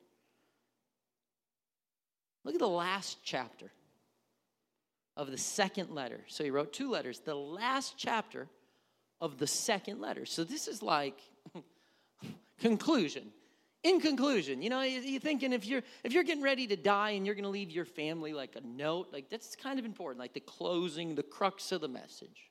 Look 2.45 2.55
at 2.55 2.61
the 2.61 2.69
last 2.69 3.19
chapter 3.25 3.73
of 5.17 5.33
the 5.33 5.37
second 5.37 5.91
letter. 5.91 6.21
So 6.29 6.45
he 6.45 6.51
wrote 6.51 6.73
two 6.73 6.89
letters, 6.89 7.19
the 7.19 7.35
last 7.35 7.95
chapter 7.97 8.47
of 9.21 9.39
the 9.39 9.49
second 9.49 10.01
letter. 10.01 10.25
So 10.25 10.45
this 10.45 10.69
is 10.69 10.85
like 10.85 11.19
conclusion 12.61 13.33
in 13.85 14.01
conclusion 14.01 14.61
you 14.61 14.71
know 14.71 14.83
you're 14.83 15.21
thinking 15.21 15.53
if 15.53 15.65
you're 15.65 15.83
if 16.03 16.13
you're 16.13 16.25
getting 16.25 16.43
ready 16.43 16.67
to 16.67 16.77
die 16.77 17.11
and 17.11 17.25
you're 17.25 17.35
going 17.35 17.45
to 17.45 17.51
leave 17.51 17.71
your 17.71 17.85
family 17.85 18.33
like 18.33 18.57
a 18.57 18.61
note 18.67 19.09
like 19.13 19.31
that's 19.31 19.55
kind 19.55 19.79
of 19.79 19.85
important 19.85 20.19
like 20.19 20.35
the 20.35 20.41
closing 20.41 21.15
the 21.15 21.23
crux 21.23 21.73
of 21.73 21.81
the 21.81 21.89
message. 21.89 22.51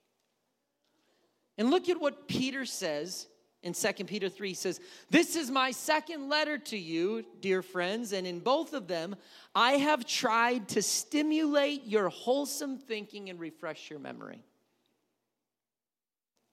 And 1.57 1.69
look 1.69 1.89
at 1.89 1.99
what 1.99 2.27
peter 2.27 2.65
says 2.65 3.27
in 3.61 3.73
2 3.73 4.05
peter 4.05 4.29
3 4.29 4.53
says 4.53 4.79
this 5.09 5.35
is 5.35 5.51
my 5.51 5.71
second 5.71 6.29
letter 6.29 6.57
to 6.59 6.77
you 6.77 7.25
dear 7.41 7.61
friends 7.61 8.13
and 8.13 8.25
in 8.25 8.39
both 8.39 8.73
of 8.73 8.87
them 8.87 9.15
i 9.53 9.73
have 9.73 10.05
tried 10.05 10.69
to 10.69 10.81
stimulate 10.81 11.83
your 11.85 12.07
wholesome 12.07 12.77
thinking 12.77 13.29
and 13.29 13.39
refresh 13.39 13.89
your 13.89 13.99
memory. 13.99 14.43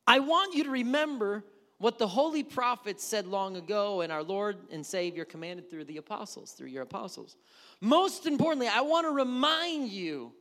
I 0.06 0.18
want 0.20 0.54
you 0.54 0.64
to 0.64 0.70
remember 0.70 1.44
what 1.84 1.98
the 1.98 2.08
holy 2.08 2.42
prophets 2.42 3.04
said 3.04 3.26
long 3.26 3.58
ago 3.58 4.00
and 4.00 4.10
our 4.10 4.22
Lord 4.22 4.56
and 4.72 4.86
Savior 4.86 5.26
commanded 5.26 5.68
through 5.68 5.84
the 5.84 5.98
apostles, 5.98 6.52
through 6.52 6.68
your 6.68 6.82
apostles. 6.82 7.36
Most 7.82 8.24
importantly, 8.24 8.68
I 8.68 8.80
want 8.80 9.06
to 9.06 9.10
remind 9.10 9.90
you 9.90 10.32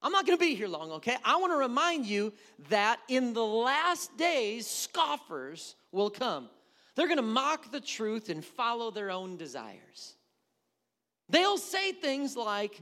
I'm 0.00 0.10
not 0.10 0.26
going 0.26 0.38
to 0.38 0.42
be 0.42 0.54
here 0.54 0.68
long, 0.68 0.90
okay? 0.92 1.18
I 1.22 1.36
want 1.36 1.52
to 1.52 1.58
remind 1.58 2.06
you 2.06 2.32
that 2.70 2.98
in 3.08 3.34
the 3.34 3.44
last 3.44 4.16
days, 4.16 4.66
scoffers 4.66 5.76
will 5.92 6.08
come. 6.08 6.48
They're 6.96 7.08
going 7.08 7.18
to 7.18 7.22
mock 7.22 7.70
the 7.70 7.82
truth 7.82 8.30
and 8.30 8.42
follow 8.42 8.90
their 8.90 9.10
own 9.10 9.36
desires. 9.36 10.14
They'll 11.28 11.58
say 11.58 11.92
things 11.92 12.38
like, 12.38 12.80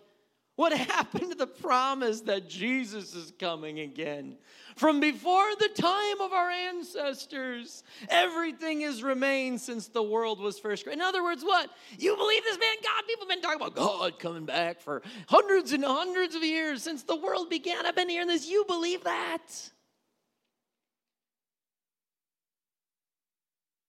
what 0.61 0.73
happened 0.77 1.31
to 1.31 1.35
the 1.35 1.47
promise 1.47 2.21
that 2.21 2.47
Jesus 2.47 3.15
is 3.15 3.33
coming 3.39 3.81
again? 3.81 4.37
From 4.77 5.01
before 5.01 5.49
the 5.59 5.71
time 5.75 6.21
of 6.21 6.35
our 6.35 6.51
ancestors, 6.51 7.83
everything 8.11 8.83
has 8.83 9.03
remained 9.03 9.63
since 9.63 9.89
the 9.89 10.03
world 10.03 10.39
was 10.39 10.59
first 10.59 10.85
created. 10.85 11.01
In 11.01 11.07
other 11.07 11.25
words, 11.25 11.43
what? 11.43 11.71
You 11.99 12.15
believe 12.15 12.45
this 12.45 12.59
man, 12.59 12.75
God? 12.83 13.07
People 13.09 13.27
have 13.27 13.31
been 13.31 13.41
talking 13.41 13.57
about 13.57 13.75
God 13.75 14.19
coming 14.19 14.45
back 14.45 14.83
for 14.83 15.01
hundreds 15.29 15.73
and 15.73 15.83
hundreds 15.83 16.35
of 16.35 16.45
years 16.45 16.83
since 16.83 17.05
the 17.05 17.17
world 17.17 17.49
began. 17.49 17.87
I've 17.87 17.97
been 17.97 18.11
hearing 18.11 18.29
this. 18.29 18.47
You 18.47 18.67
believe 18.67 19.05
that? 19.05 19.71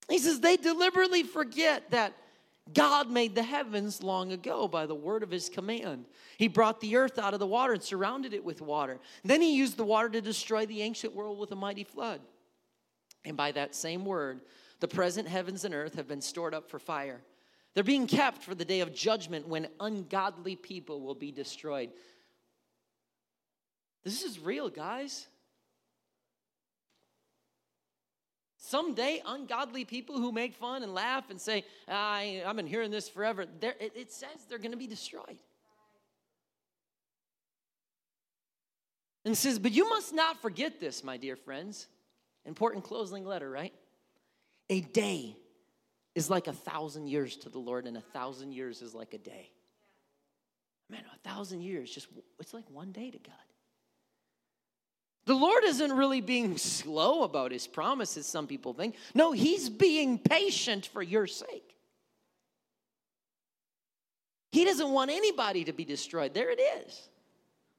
He 0.09 0.19
says 0.19 0.39
they 0.39 0.55
deliberately 0.55 1.23
forget 1.23 1.91
that 1.91 2.13
God 2.73 3.09
made 3.09 3.35
the 3.35 3.43
heavens 3.43 4.03
long 4.03 4.31
ago 4.31 4.67
by 4.67 4.85
the 4.85 4.95
word 4.95 5.23
of 5.23 5.31
his 5.31 5.49
command. 5.49 6.05
He 6.37 6.47
brought 6.47 6.79
the 6.79 6.95
earth 6.95 7.17
out 7.17 7.33
of 7.33 7.39
the 7.39 7.47
water 7.47 7.73
and 7.73 7.83
surrounded 7.83 8.33
it 8.33 8.43
with 8.43 8.61
water. 8.61 8.99
Then 9.23 9.41
he 9.41 9.55
used 9.55 9.77
the 9.77 9.83
water 9.83 10.09
to 10.09 10.21
destroy 10.21 10.65
the 10.65 10.81
ancient 10.81 11.15
world 11.15 11.39
with 11.39 11.51
a 11.51 11.55
mighty 11.55 11.83
flood. 11.83 12.21
And 13.25 13.35
by 13.35 13.51
that 13.53 13.75
same 13.75 14.05
word, 14.05 14.41
the 14.79 14.87
present 14.87 15.27
heavens 15.27 15.65
and 15.65 15.73
earth 15.73 15.95
have 15.95 16.07
been 16.07 16.21
stored 16.21 16.53
up 16.53 16.69
for 16.69 16.79
fire. 16.79 17.21
They're 17.73 17.83
being 17.83 18.07
kept 18.07 18.43
for 18.43 18.53
the 18.53 18.65
day 18.65 18.81
of 18.81 18.93
judgment 18.93 19.47
when 19.47 19.67
ungodly 19.79 20.55
people 20.55 21.01
will 21.01 21.15
be 21.15 21.31
destroyed. 21.31 21.89
This 24.03 24.23
is 24.23 24.39
real, 24.39 24.69
guys. 24.69 25.27
Someday, 28.63 29.23
ungodly 29.25 29.85
people 29.85 30.19
who 30.19 30.31
make 30.31 30.53
fun 30.53 30.83
and 30.83 30.93
laugh 30.93 31.31
and 31.31 31.41
say, 31.41 31.65
I, 31.87 32.43
I've 32.45 32.55
been 32.55 32.67
hearing 32.67 32.91
this 32.91 33.09
forever, 33.09 33.41
it, 33.41 33.91
it 33.95 34.11
says 34.11 34.45
they're 34.47 34.59
going 34.59 34.71
to 34.71 34.77
be 34.77 34.85
destroyed. 34.85 35.39
And 39.25 39.35
says, 39.35 39.57
But 39.57 39.71
you 39.71 39.89
must 39.89 40.13
not 40.13 40.43
forget 40.43 40.79
this, 40.79 41.03
my 41.03 41.17
dear 41.17 41.35
friends. 41.35 41.87
Important 42.45 42.83
closing 42.83 43.25
letter, 43.25 43.49
right? 43.49 43.73
A 44.69 44.81
day 44.81 45.35
is 46.13 46.29
like 46.29 46.45
a 46.45 46.53
thousand 46.53 47.07
years 47.07 47.37
to 47.37 47.49
the 47.49 47.59
Lord, 47.59 47.87
and 47.87 47.97
a 47.97 48.01
thousand 48.01 48.51
years 48.51 48.83
is 48.83 48.93
like 48.93 49.15
a 49.15 49.19
day. 49.19 49.49
Man, 50.87 51.01
a 51.15 51.27
thousand 51.27 51.61
years, 51.61 51.89
just 51.89 52.09
it's 52.39 52.53
like 52.53 52.69
one 52.69 52.91
day 52.91 53.09
to 53.09 53.17
God. 53.17 53.33
The 55.31 55.37
Lord 55.37 55.63
isn't 55.63 55.93
really 55.93 56.19
being 56.19 56.57
slow 56.57 57.23
about 57.23 57.53
his 57.53 57.65
promises, 57.65 58.25
some 58.25 58.47
people 58.47 58.73
think. 58.73 58.95
No, 59.15 59.31
he's 59.31 59.69
being 59.69 60.19
patient 60.19 60.87
for 60.87 61.01
your 61.01 61.25
sake. 61.25 61.73
He 64.51 64.65
doesn't 64.65 64.89
want 64.89 65.09
anybody 65.09 65.63
to 65.63 65.71
be 65.71 65.85
destroyed. 65.85 66.33
There 66.33 66.51
it 66.51 66.59
is. 66.59 67.07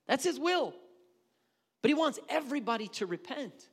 That's 0.06 0.24
his 0.24 0.40
will. 0.40 0.72
But 1.82 1.90
he 1.90 1.94
wants 1.94 2.18
everybody 2.30 2.88
to 2.88 3.04
repent. 3.04 3.68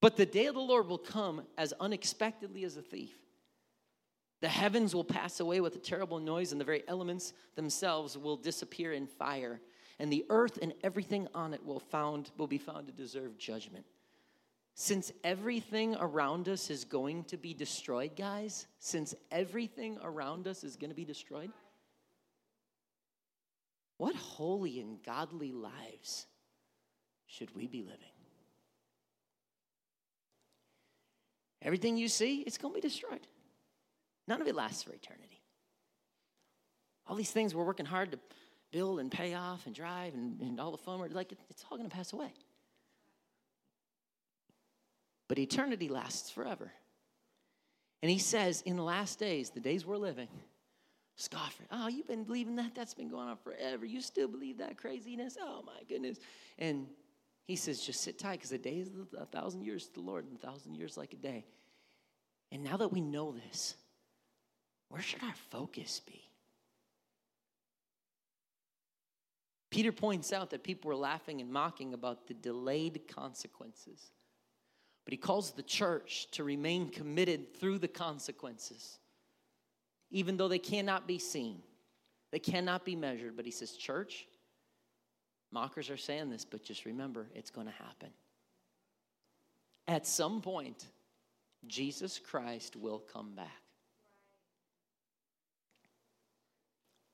But 0.00 0.16
the 0.16 0.24
day 0.24 0.46
of 0.46 0.54
the 0.54 0.60
Lord 0.60 0.86
will 0.86 0.98
come 0.98 1.42
as 1.58 1.72
unexpectedly 1.80 2.62
as 2.62 2.76
a 2.76 2.82
thief. 2.82 3.18
The 4.40 4.46
heavens 4.46 4.94
will 4.94 5.02
pass 5.02 5.40
away 5.40 5.60
with 5.60 5.74
a 5.74 5.80
terrible 5.80 6.20
noise, 6.20 6.52
and 6.52 6.60
the 6.60 6.64
very 6.64 6.84
elements 6.86 7.32
themselves 7.56 8.16
will 8.16 8.36
disappear 8.36 8.92
in 8.92 9.08
fire 9.08 9.60
and 9.98 10.12
the 10.12 10.24
earth 10.28 10.58
and 10.60 10.74
everything 10.82 11.28
on 11.34 11.54
it 11.54 11.64
will 11.64 11.80
found 11.80 12.30
will 12.36 12.46
be 12.46 12.58
found 12.58 12.86
to 12.86 12.92
deserve 12.92 13.38
judgment. 13.38 13.84
Since 14.74 15.12
everything 15.22 15.94
around 16.00 16.48
us 16.48 16.68
is 16.68 16.84
going 16.84 17.24
to 17.24 17.36
be 17.36 17.54
destroyed, 17.54 18.16
guys, 18.16 18.66
since 18.80 19.14
everything 19.30 19.98
around 20.02 20.48
us 20.48 20.64
is 20.64 20.76
going 20.76 20.90
to 20.90 20.96
be 20.96 21.04
destroyed, 21.04 21.52
what 23.98 24.16
holy 24.16 24.80
and 24.80 25.00
godly 25.04 25.52
lives 25.52 26.26
should 27.26 27.54
we 27.54 27.68
be 27.68 27.82
living? 27.82 27.98
Everything 31.62 31.96
you 31.96 32.08
see, 32.08 32.40
it's 32.40 32.58
going 32.58 32.74
to 32.74 32.80
be 32.80 32.86
destroyed. 32.86 33.26
None 34.26 34.40
of 34.40 34.48
it 34.48 34.54
lasts 34.54 34.82
for 34.82 34.92
eternity. 34.92 35.40
All 37.06 37.16
these 37.16 37.30
things 37.30 37.54
we're 37.54 37.64
working 37.64 37.86
hard 37.86 38.10
to 38.12 38.18
build 38.74 38.98
and 38.98 39.08
pay 39.10 39.34
off 39.34 39.66
and 39.66 39.74
drive 39.74 40.14
and, 40.14 40.40
and 40.40 40.58
all 40.58 40.72
the 40.72 40.78
fun, 40.78 40.98
like 41.12 41.32
it's 41.48 41.64
all 41.70 41.78
going 41.78 41.88
to 41.88 41.94
pass 41.94 42.12
away. 42.12 42.32
But 45.28 45.38
eternity 45.38 45.88
lasts 45.88 46.30
forever. 46.30 46.72
And 48.02 48.10
he 48.10 48.18
says, 48.18 48.62
in 48.62 48.76
the 48.76 48.82
last 48.82 49.20
days, 49.20 49.50
the 49.50 49.60
days 49.60 49.86
we're 49.86 49.96
living, 49.96 50.28
scoffer, 51.14 51.62
oh, 51.70 51.86
you've 51.86 52.08
been 52.08 52.24
believing 52.24 52.56
that? 52.56 52.74
That's 52.74 52.94
been 52.94 53.08
going 53.08 53.28
on 53.28 53.36
forever. 53.36 53.86
You 53.86 54.00
still 54.00 54.28
believe 54.28 54.58
that 54.58 54.76
craziness? 54.76 55.38
Oh, 55.40 55.62
my 55.64 55.80
goodness. 55.88 56.18
And 56.58 56.88
he 57.46 57.54
says, 57.54 57.80
just 57.80 58.02
sit 58.02 58.18
tight 58.18 58.40
because 58.40 58.50
a 58.52 58.58
day 58.58 58.78
is 58.78 58.90
a 59.16 59.26
thousand 59.26 59.62
years 59.62 59.86
to 59.86 59.94
the 59.94 60.00
Lord, 60.00 60.26
and 60.26 60.36
a 60.36 60.46
thousand 60.46 60.74
years 60.74 60.96
like 60.96 61.12
a 61.12 61.16
day. 61.16 61.46
And 62.50 62.64
now 62.64 62.76
that 62.76 62.92
we 62.92 63.00
know 63.00 63.32
this, 63.32 63.76
where 64.88 65.00
should 65.00 65.22
our 65.22 65.34
focus 65.50 66.00
be? 66.04 66.22
Peter 69.74 69.90
points 69.90 70.32
out 70.32 70.50
that 70.50 70.62
people 70.62 70.88
were 70.88 70.94
laughing 70.94 71.40
and 71.40 71.50
mocking 71.50 71.94
about 71.94 72.28
the 72.28 72.34
delayed 72.34 73.08
consequences. 73.08 74.12
But 75.04 75.10
he 75.10 75.16
calls 75.16 75.50
the 75.50 75.64
church 75.64 76.28
to 76.30 76.44
remain 76.44 76.90
committed 76.90 77.52
through 77.56 77.78
the 77.78 77.88
consequences, 77.88 79.00
even 80.12 80.36
though 80.36 80.46
they 80.46 80.60
cannot 80.60 81.08
be 81.08 81.18
seen, 81.18 81.60
they 82.30 82.38
cannot 82.38 82.84
be 82.84 82.94
measured. 82.94 83.34
But 83.34 83.46
he 83.46 83.50
says, 83.50 83.72
Church, 83.72 84.28
mockers 85.50 85.90
are 85.90 85.96
saying 85.96 86.30
this, 86.30 86.44
but 86.44 86.62
just 86.62 86.84
remember, 86.84 87.26
it's 87.34 87.50
going 87.50 87.66
to 87.66 87.72
happen. 87.72 88.10
At 89.88 90.06
some 90.06 90.40
point, 90.40 90.86
Jesus 91.66 92.20
Christ 92.20 92.76
will 92.76 93.00
come 93.12 93.34
back. 93.34 93.50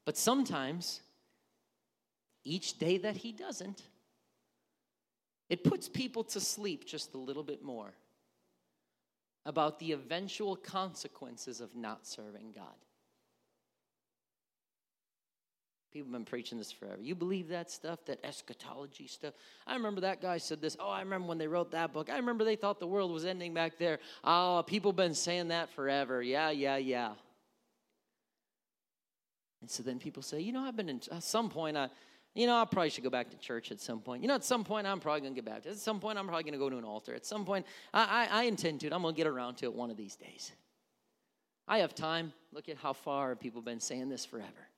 But 0.05 0.19
sometimes 0.19 1.01
each 2.45 2.79
day 2.79 2.99
that 2.99 3.17
he 3.17 3.33
doesn't, 3.33 3.83
it 5.49 5.65
puts 5.65 5.89
people 5.89 6.25
to 6.25 6.41
sleep 6.41 6.87
just 6.87 7.15
a 7.15 7.19
little 7.19 7.43
bit 7.43 7.63
more 7.63 7.93
about 9.47 9.79
the 9.79 9.93
eventual 9.93 10.55
consequences 10.57 11.61
of 11.61 11.75
not 11.75 12.07
serving 12.07 12.53
God. 12.55 12.67
People 15.93 16.07
have 16.07 16.13
been 16.13 16.25
preaching 16.25 16.57
this 16.57 16.71
forever. 16.71 17.03
You 17.03 17.17
believe 17.17 17.49
that 17.49 17.69
stuff, 17.69 18.05
that 18.07 18.25
eschatology 18.25 19.09
stuff? 19.09 19.35
I 19.67 19.75
remember 19.75 20.03
that 20.03 20.23
guy 20.23 20.39
said 20.39 20.61
this. 20.61 20.77
Oh, 20.79 20.89
I 20.89 21.01
remember 21.01 21.27
when 21.27 21.39
they 21.39 21.49
wrote 21.49 21.73
that 21.73 21.93
book. 21.93 22.09
I 22.09 22.17
remember 22.17 22.45
they 22.45 22.55
thought 22.55 22.79
the 22.79 22.87
world 22.87 23.11
was 23.11 23.25
ending 23.25 23.55
back 23.55 23.77
there. 23.77 23.99
Oh, 24.23 24.63
people 24.65 24.93
have 24.93 24.97
been 24.97 25.15
saying 25.15 25.49
that 25.49 25.69
forever. 25.71 26.23
Yeah, 26.23 26.51
yeah, 26.51 26.77
yeah. 26.77 27.15
And 29.61 29.69
so 29.69 29.83
then 29.83 29.99
people 29.99 30.23
say, 30.23 30.41
you 30.41 30.53
know, 30.53 30.63
I've 30.63 30.77
been 30.77 30.89
in, 30.89 31.01
at 31.11 31.25
some 31.25 31.51
point, 31.51 31.77
I, 31.77 31.89
you 32.35 32.47
know, 32.47 32.57
I 32.57 32.65
probably 32.65 32.91
should 32.91 33.03
go 33.05 33.11
back 33.11 33.31
to 33.31 33.37
church 33.37 33.73
at 33.73 33.81
some 33.81 34.01
point. 34.01 34.23
You 34.23 34.29
know, 34.29 34.37
at 34.37 34.45
some 34.45 34.63
point, 34.63 34.87
I'm 34.87 35.01
probably 35.01 35.21
going 35.21 35.35
to 35.35 35.41
get 35.41 35.45
baptized. 35.45 35.77
At 35.77 35.83
some 35.83 35.99
point, 35.99 36.19
I'm 36.19 36.27
probably 36.27 36.45
going 36.45 36.53
to 36.53 36.59
go 36.59 36.71
to 36.71 36.79
an 36.79 36.85
altar. 36.85 37.15
At 37.15 37.27
some 37.27 37.45
point, 37.45 37.67
I, 37.93 38.29
I, 38.31 38.41
I 38.41 38.43
intend 38.45 38.81
to. 38.81 38.95
I'm 38.95 39.03
going 39.03 39.15
to 39.15 39.17
get 39.17 39.27
around 39.27 39.57
to 39.57 39.67
it 39.67 39.75
one 39.75 39.91
of 39.91 39.97
these 39.97 40.15
days. 40.15 40.53
I 41.67 41.79
have 41.79 41.95
time. 41.95 42.33
Look 42.53 42.69
at 42.69 42.77
how 42.77 42.93
far 42.93 43.35
people 43.35 43.61
have 43.61 43.65
been 43.65 43.81
saying 43.81 44.09
this 44.09 44.25
forever. 44.25 44.69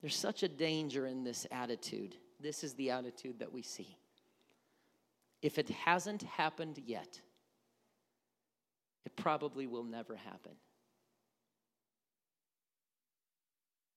There's 0.00 0.16
such 0.16 0.42
a 0.42 0.48
danger 0.48 1.06
in 1.06 1.24
this 1.24 1.46
attitude. 1.50 2.16
This 2.40 2.62
is 2.64 2.74
the 2.74 2.90
attitude 2.90 3.40
that 3.40 3.52
we 3.52 3.62
see. 3.62 3.96
If 5.42 5.58
it 5.58 5.68
hasn't 5.70 6.22
happened 6.22 6.80
yet, 6.86 7.20
it 9.04 9.16
probably 9.16 9.66
will 9.66 9.84
never 9.84 10.16
happen. 10.16 10.52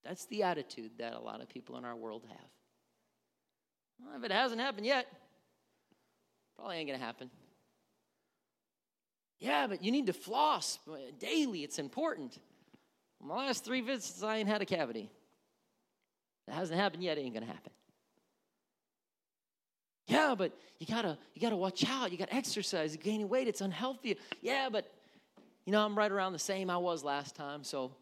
That's 0.04 0.26
the 0.26 0.43
attitude 0.43 0.91
that 0.97 1.14
a 1.14 1.20
lot 1.20 1.41
of 1.41 1.49
people 1.49 1.78
in 1.78 1.86
our 1.86 1.95
world 1.95 2.24
have. 2.28 2.49
Well, 3.99 4.18
if 4.18 4.24
it 4.24 4.32
hasn't 4.32 4.60
happened 4.60 4.86
yet, 4.86 5.08
probably 6.56 6.78
ain't 6.78 6.88
going 6.88 6.99
to 6.99 7.06
happen. 7.06 7.30
Yeah, 9.39 9.68
but 9.68 9.84
you 9.84 9.91
need 9.91 10.08
to 10.08 10.14
floss 10.14 10.80
daily. 11.20 11.64
It's 11.64 11.80
important. 11.80 12.38
My 13.24 13.36
last 13.47 13.64
three 13.64 13.82
visits, 13.82 14.24
I 14.24 14.38
ain't 14.38 14.49
had 14.49 14.62
a 14.62 14.66
cavity. 14.66 15.10
It 16.47 16.54
hasn't 16.54 16.80
happened 16.80 17.04
yet. 17.04 17.18
It 17.18 17.22
ain't 17.22 17.36
to 17.36 17.45
happen. 17.45 17.72
Yeah, 20.08 20.36
but 20.38 20.52
you 20.80 20.88
gotta 20.88 21.18
you 21.34 21.41
gotta 21.41 21.56
watch 21.56 21.88
out. 21.88 22.12
You 22.12 22.18
gotta 22.18 22.34
exercise. 22.34 22.93
You're 22.93 23.02
gaining 23.02 23.30
weight. 23.30 23.47
It's 23.47 23.62
unhealthy. 23.62 24.18
Yeah, 24.41 24.68
but 24.70 24.91
you 25.66 25.72
know 25.72 25.86
I'm 25.86 25.97
right 25.97 26.12
around 26.12 26.34
the 26.34 26.39
same 26.39 26.70
I 26.70 26.78
was 26.78 27.04
last 27.04 27.36
time. 27.36 27.64
So 27.64 27.93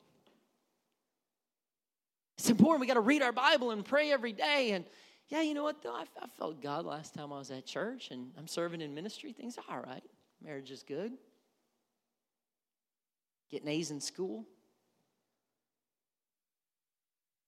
It's 2.40 2.50
important. 2.50 2.80
We 2.80 2.88
got 2.88 2.94
to 2.94 3.02
read 3.02 3.22
our 3.22 3.34
Bible 3.34 3.72
and 3.72 3.84
pray 3.84 4.14
every 4.14 4.32
day. 4.32 4.72
And 4.72 4.86
yeah, 5.28 5.42
you 5.42 5.54
know 5.54 5.64
what, 5.64 5.82
though? 5.82 5.94
I, 5.94 6.06
I 6.22 6.28
felt 6.38 6.62
God 6.62 6.86
last 6.86 7.14
time 7.14 7.34
I 7.34 7.38
was 7.38 7.52
at 7.52 7.66
church 7.66 8.12
and 8.12 8.32
I'm 8.38 8.48
serving 8.48 8.80
in 8.80 8.96
ministry. 8.96 9.34
Things 9.34 9.58
are 9.58 9.76
all 9.76 9.82
right. 9.82 10.04
Marriage 10.42 10.72
is 10.72 10.82
good. 10.82 11.12
Getting 13.52 13.68
A's 13.68 13.92
in 13.92 14.00
school. 14.00 14.46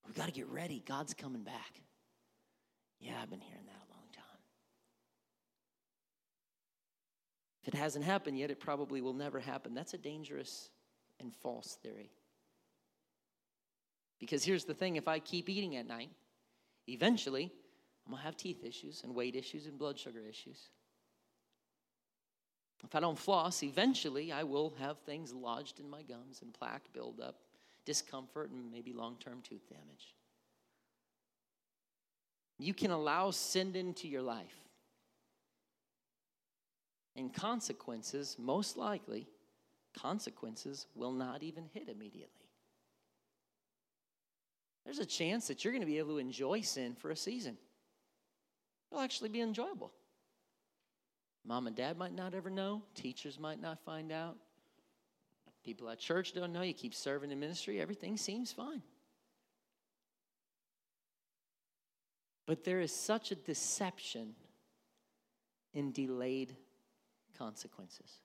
We 0.06 0.14
got 0.14 0.26
to 0.26 0.34
get 0.34 0.50
ready. 0.50 0.84
God's 0.86 1.14
coming 1.14 1.44
back. 1.44 1.80
Yeah, 3.00 3.14
I've 3.24 3.30
been 3.30 3.40
hearing 3.40 3.66
that 3.66 3.72
a 3.72 3.92
long 3.96 4.04
time. 4.14 4.40
If 7.62 7.70
it 7.70 7.78
hasn't 7.78 8.04
happened 8.04 8.38
yet, 8.38 8.52
it 8.52 8.60
probably 8.60 9.00
will 9.00 9.14
never 9.14 9.40
happen. 9.40 9.74
That's 9.74 9.94
a 9.94 9.98
dangerous 9.98 10.70
and 11.22 11.34
false 11.34 11.78
theory. 11.82 12.12
Because 14.22 14.46
here's 14.46 14.66
the 14.66 14.76
thing 14.76 14.96
if 14.96 15.10
I 15.10 15.20
keep 15.20 15.50
eating 15.50 15.76
at 15.76 15.88
night, 15.88 16.12
eventually 16.88 17.52
I'm 18.06 18.12
going 18.12 18.22
to 18.22 18.26
have 18.26 18.38
teeth 18.38 18.64
issues 18.64 19.02
and 19.04 19.14
weight 19.14 19.36
issues 19.36 19.66
and 19.66 19.78
blood 19.78 20.00
sugar 20.00 20.22
issues. 20.30 20.70
If 22.84 22.96
I 22.96 23.00
don't 23.00 23.18
floss, 23.18 23.64
eventually 23.64 24.32
I 24.32 24.44
will 24.44 24.74
have 24.80 25.00
things 25.00 25.34
lodged 25.34 25.80
in 25.80 25.90
my 25.90 26.04
gums 26.04 26.42
and 26.44 26.54
plaque 26.54 26.94
build 26.94 27.20
up, 27.20 27.36
discomfort, 27.84 28.52
and 28.52 28.72
maybe 28.72 28.94
long 28.94 29.18
term 29.20 29.42
tooth 29.42 29.68
damage. 29.68 30.16
You 32.60 32.76
can 32.76 32.92
allow 32.92 33.32
sin 33.32 33.76
into 33.76 34.08
your 34.08 34.22
life. 34.22 34.56
And 37.16 37.34
consequences, 37.34 38.38
most 38.40 38.78
likely, 38.78 39.28
consequences 40.00 40.86
will 40.96 41.12
not 41.12 41.44
even 41.44 41.66
hit 41.74 41.90
immediately 41.90 42.41
there's 44.86 45.00
a 45.00 45.06
chance 45.06 45.48
that 45.48 45.64
you're 45.64 45.74
going 45.74 45.82
to 45.82 45.88
be 45.88 46.00
able 46.00 46.14
to 46.14 46.18
enjoy 46.18 46.62
sin 46.62 46.96
for 46.96 47.12
a 47.12 47.16
season. 47.16 47.58
It'll 48.92 49.04
actually 49.04 49.30
be 49.30 49.42
enjoyable. 49.42 49.92
Mom 51.46 51.68
and 51.68 51.76
dad 51.76 51.98
might 51.98 52.14
not 52.14 52.34
ever 52.34 52.50
know, 52.50 52.84
teachers 52.94 53.40
might 53.40 53.62
not 53.62 53.80
find 53.84 54.12
out, 54.12 54.38
people 55.64 55.90
at 55.90 56.00
church 56.00 56.34
don't 56.34 56.54
know. 56.54 56.62
You 56.62 56.74
keep 56.74 56.94
serving 56.94 57.32
in 57.32 57.40
ministry, 57.40 57.80
everything 57.80 58.18
seems 58.18 58.52
fine. 58.52 58.82
But 62.46 62.64
there 62.64 62.82
is 62.82 62.94
such 62.94 63.32
a 63.32 63.36
deception 63.36 64.36
in 65.74 65.92
delayed 65.92 66.56
consequences. 67.38 68.20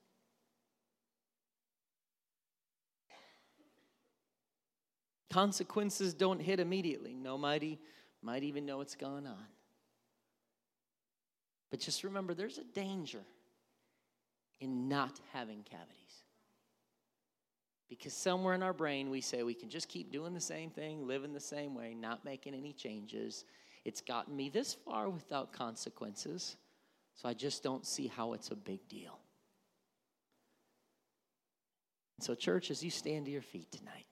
Consequences 5.37 6.15
don't 6.15 6.41
hit 6.41 6.61
immediately. 6.61 7.13
Nobody 7.13 7.79
might 8.23 8.43
even 8.43 8.65
know 8.65 8.79
what's 8.79 8.95
going 8.95 9.27
on. 9.27 9.47
But 11.71 11.79
just 11.79 12.05
remember 12.05 12.33
there's 12.33 12.57
a 12.57 12.65
danger 12.65 13.21
in 14.61 14.89
not 14.89 15.21
having 15.35 15.63
cavities. 15.63 16.25
Because 17.91 18.15
somewhere 18.15 18.55
in 18.55 18.63
our 18.63 18.73
brain 18.73 19.11
we 19.11 19.21
say 19.21 19.43
we 19.43 19.53
can 19.53 19.69
just 19.69 19.91
keep 19.91 20.11
doing 20.11 20.33
the 20.33 20.41
same 20.41 20.71
thing, 20.71 21.07
living 21.07 21.35
the 21.35 21.39
same 21.39 21.75
way, 21.75 21.93
not 21.93 22.25
making 22.25 22.55
any 22.55 22.73
changes. 22.73 23.45
It's 23.85 24.01
gotten 24.01 24.35
me 24.35 24.49
this 24.49 24.73
far 24.73 25.11
without 25.11 25.53
consequences, 25.53 26.57
so 27.15 27.29
I 27.29 27.35
just 27.35 27.63
don't 27.63 27.85
see 27.85 28.07
how 28.07 28.33
it's 28.33 28.53
a 28.53 28.57
big 28.57 28.89
deal. 28.89 29.19
So, 32.21 32.35
church, 32.35 32.71
as 32.71 32.83
you 32.83 32.91
stand 32.91 33.27
to 33.27 33.31
your 33.31 33.43
feet 33.43 33.71
tonight, 33.71 34.07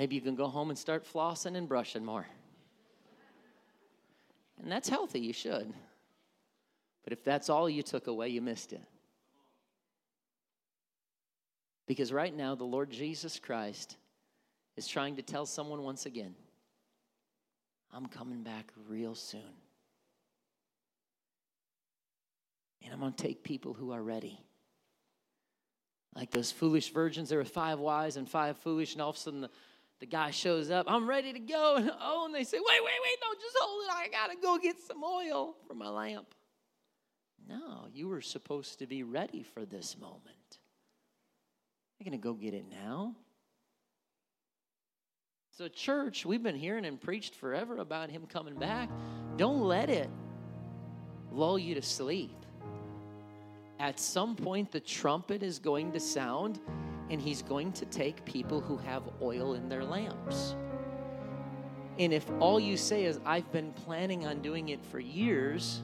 Maybe 0.00 0.14
you 0.14 0.22
can 0.22 0.34
go 0.34 0.46
home 0.46 0.70
and 0.70 0.78
start 0.78 1.04
flossing 1.04 1.58
and 1.58 1.68
brushing 1.68 2.02
more. 2.02 2.26
And 4.58 4.72
that's 4.72 4.88
healthy, 4.88 5.20
you 5.20 5.34
should. 5.34 5.74
But 7.04 7.12
if 7.12 7.22
that's 7.22 7.50
all 7.50 7.68
you 7.68 7.82
took 7.82 8.06
away, 8.06 8.30
you 8.30 8.40
missed 8.40 8.72
it. 8.72 8.80
Because 11.86 12.14
right 12.14 12.34
now, 12.34 12.54
the 12.54 12.64
Lord 12.64 12.88
Jesus 12.88 13.38
Christ 13.38 13.98
is 14.78 14.88
trying 14.88 15.16
to 15.16 15.22
tell 15.22 15.44
someone 15.44 15.82
once 15.82 16.06
again, 16.06 16.34
I'm 17.92 18.06
coming 18.06 18.42
back 18.42 18.72
real 18.88 19.14
soon. 19.14 19.52
And 22.82 22.94
I'm 22.94 23.00
going 23.00 23.12
to 23.12 23.22
take 23.22 23.44
people 23.44 23.74
who 23.74 23.92
are 23.92 24.02
ready. 24.02 24.40
Like 26.14 26.30
those 26.30 26.50
foolish 26.50 26.90
virgins, 26.90 27.28
there 27.28 27.36
were 27.36 27.44
five 27.44 27.78
wise 27.78 28.16
and 28.16 28.26
five 28.26 28.56
foolish, 28.56 28.94
and 28.94 29.02
all 29.02 29.10
of 29.10 29.16
a 29.16 29.18
sudden 29.18 29.42
the 29.42 29.50
the 30.00 30.06
guy 30.06 30.30
shows 30.30 30.70
up. 30.70 30.86
I'm 30.88 31.08
ready 31.08 31.32
to 31.32 31.38
go. 31.38 31.76
And 31.76 31.90
oh, 32.00 32.24
and 32.26 32.34
they 32.34 32.44
say, 32.44 32.58
wait, 32.58 32.80
wait, 32.82 32.84
wait, 32.84 33.18
no, 33.22 33.34
just 33.34 33.56
hold 33.60 33.84
it. 33.84 33.90
I 33.92 34.08
got 34.08 34.32
to 34.32 34.36
go 34.40 34.58
get 34.58 34.76
some 34.80 35.04
oil 35.04 35.54
for 35.66 35.74
my 35.74 35.88
lamp. 35.88 36.34
No, 37.48 37.86
you 37.92 38.08
were 38.08 38.20
supposed 38.20 38.78
to 38.78 38.86
be 38.86 39.02
ready 39.02 39.42
for 39.42 39.64
this 39.64 39.96
moment. 39.98 40.58
You're 41.98 42.04
going 42.10 42.18
to 42.18 42.22
go 42.22 42.32
get 42.32 42.54
it 42.54 42.64
now. 42.70 43.14
So, 45.56 45.68
church, 45.68 46.24
we've 46.24 46.42
been 46.42 46.56
hearing 46.56 46.86
and 46.86 46.98
preached 46.98 47.34
forever 47.34 47.78
about 47.78 48.08
him 48.08 48.24
coming 48.26 48.54
back. 48.54 48.88
Don't 49.36 49.60
let 49.60 49.90
it 49.90 50.08
lull 51.30 51.58
you 51.58 51.74
to 51.74 51.82
sleep. 51.82 52.46
At 53.78 53.98
some 53.98 54.36
point, 54.36 54.72
the 54.72 54.80
trumpet 54.80 55.42
is 55.42 55.58
going 55.58 55.92
to 55.92 56.00
sound 56.00 56.60
and 57.10 57.20
he's 57.20 57.42
going 57.42 57.72
to 57.72 57.84
take 57.86 58.24
people 58.24 58.60
who 58.60 58.76
have 58.78 59.02
oil 59.20 59.54
in 59.54 59.68
their 59.68 59.84
lamps. 59.84 60.54
And 61.98 62.14
if 62.14 62.24
all 62.38 62.58
you 62.58 62.76
say 62.76 63.04
is, 63.04 63.20
I've 63.26 63.50
been 63.52 63.72
planning 63.72 64.26
on 64.26 64.40
doing 64.40 64.70
it 64.70 64.82
for 64.86 65.00
years, 65.00 65.82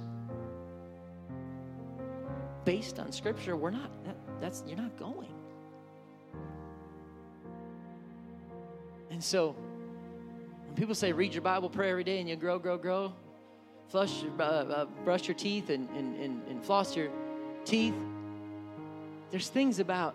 based 2.64 2.98
on 2.98 3.12
scripture, 3.12 3.56
we're 3.56 3.70
not, 3.70 3.90
that, 4.04 4.16
that's, 4.40 4.62
you're 4.66 4.78
not 4.78 4.96
going. 4.96 5.32
And 9.10 9.22
so, 9.22 9.56
when 10.66 10.74
people 10.74 10.94
say, 10.94 11.12
read 11.12 11.34
your 11.34 11.42
Bible, 11.42 11.68
pray 11.68 11.90
every 11.90 12.04
day, 12.04 12.20
and 12.20 12.28
you 12.28 12.36
grow, 12.36 12.58
grow, 12.58 12.78
grow, 12.78 13.12
flush, 13.88 14.24
uh, 14.38 14.42
uh, 14.42 14.84
brush 15.04 15.26
your 15.26 15.36
teeth, 15.36 15.70
and, 15.70 15.88
and, 15.90 16.18
and, 16.20 16.42
and 16.48 16.64
floss 16.64 16.96
your 16.96 17.08
teeth, 17.64 17.94
there's 19.30 19.48
things 19.48 19.80
about 19.80 20.14